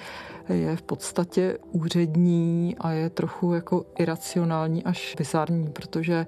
je 0.48 0.76
v 0.76 0.82
podstatě 0.82 1.58
úřední 1.72 2.76
a 2.80 2.90
je 2.90 3.10
trochu 3.10 3.54
jako 3.54 3.84
iracionální 3.98 4.84
až 4.84 5.14
bizarní, 5.18 5.66
protože 5.72 6.26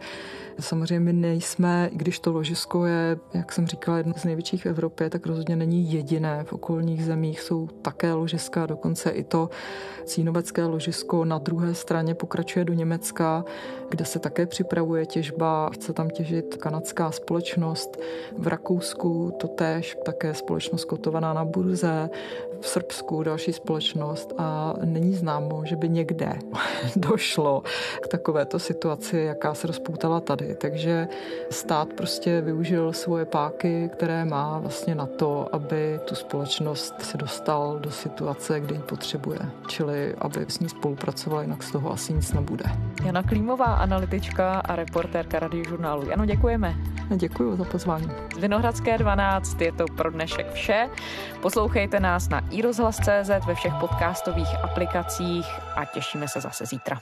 samozřejmě 0.60 1.12
nejsme, 1.12 1.90
i 1.92 1.96
když 1.96 2.18
to 2.18 2.32
ložisko 2.32 2.84
je, 2.86 3.18
jak 3.34 3.52
jsem 3.52 3.66
říkala, 3.66 3.98
jedno 3.98 4.14
z 4.16 4.24
největších 4.24 4.62
v 4.62 4.66
Evropě, 4.66 5.10
tak 5.10 5.26
rozhodně 5.26 5.56
není 5.56 5.92
jediné. 5.92 6.44
V 6.44 6.52
okolních 6.52 7.04
zemích 7.04 7.40
jsou 7.40 7.66
také 7.66 8.12
ložiska, 8.12 8.66
dokonce 8.66 9.10
i 9.10 9.24
to 9.24 9.50
cínovecké 10.04 10.64
ložisko 10.64 11.24
na 11.24 11.38
druhé 11.38 11.74
straně 11.74 12.14
pokračuje 12.14 12.64
do 12.64 12.72
Německa, 12.72 13.44
kde 13.88 14.04
se 14.04 14.18
také 14.18 14.46
připravuje 14.46 15.06
těžba, 15.06 15.70
chce 15.72 15.92
tam 15.92 16.10
těžit 16.10 16.56
kanadská 16.56 17.10
společnost. 17.10 18.00
V 18.38 18.46
Rakousku 18.46 19.19
to 19.28 19.48
též 19.48 19.96
také 20.04 20.34
společnost 20.34 20.84
kotovaná 20.84 21.34
na 21.34 21.44
burze, 21.44 22.10
v 22.60 22.68
Srbsku 22.68 23.22
další 23.22 23.52
společnost 23.52 24.32
a 24.38 24.74
není 24.84 25.14
známo, 25.14 25.62
že 25.64 25.76
by 25.76 25.88
někde 25.88 26.32
došlo 26.96 27.62
k 28.02 28.08
takovéto 28.08 28.58
situaci, 28.58 29.16
jaká 29.16 29.54
se 29.54 29.66
rozpoutala 29.66 30.20
tady. 30.20 30.54
Takže 30.54 31.08
stát 31.50 31.88
prostě 31.88 32.40
využil 32.40 32.92
svoje 32.92 33.24
páky, 33.24 33.90
které 33.92 34.24
má 34.24 34.58
vlastně 34.58 34.94
na 34.94 35.06
to, 35.06 35.48
aby 35.52 36.00
tu 36.04 36.14
společnost 36.14 36.94
se 36.98 37.18
dostal 37.18 37.78
do 37.78 37.90
situace, 37.90 38.60
kde 38.60 38.74
ji 38.74 38.82
potřebuje. 38.82 39.38
Čili 39.66 40.14
aby 40.18 40.46
s 40.48 40.60
ní 40.60 40.68
spolupracoval, 40.68 41.42
jinak 41.42 41.62
z 41.62 41.72
toho 41.72 41.92
asi 41.92 42.12
nic 42.12 42.32
nebude. 42.32 42.64
Jana 43.04 43.22
Klímová, 43.22 43.64
analytička 43.64 44.52
a 44.60 44.76
reportérka 44.76 45.38
radiožurnálu. 45.38 46.08
Jano, 46.10 46.26
děkujeme. 46.26 46.74
Děkuji 47.16 47.56
za 47.56 47.64
pozvání. 47.64 48.10
Z 48.36 48.38
Vinohradské 48.38 48.96
12 49.10 49.60
je 49.60 49.72
to 49.72 49.84
pro 49.96 50.10
dnešek 50.10 50.52
vše. 50.52 50.88
Poslouchejte 51.42 52.00
nás 52.00 52.28
na 52.28 52.42
iRozhlas.cz 52.50 53.46
ve 53.46 53.54
všech 53.54 53.72
podcastových 53.80 54.64
aplikacích 54.64 55.46
a 55.76 55.84
těšíme 55.84 56.28
se 56.28 56.40
zase 56.40 56.66
zítra. 56.66 57.00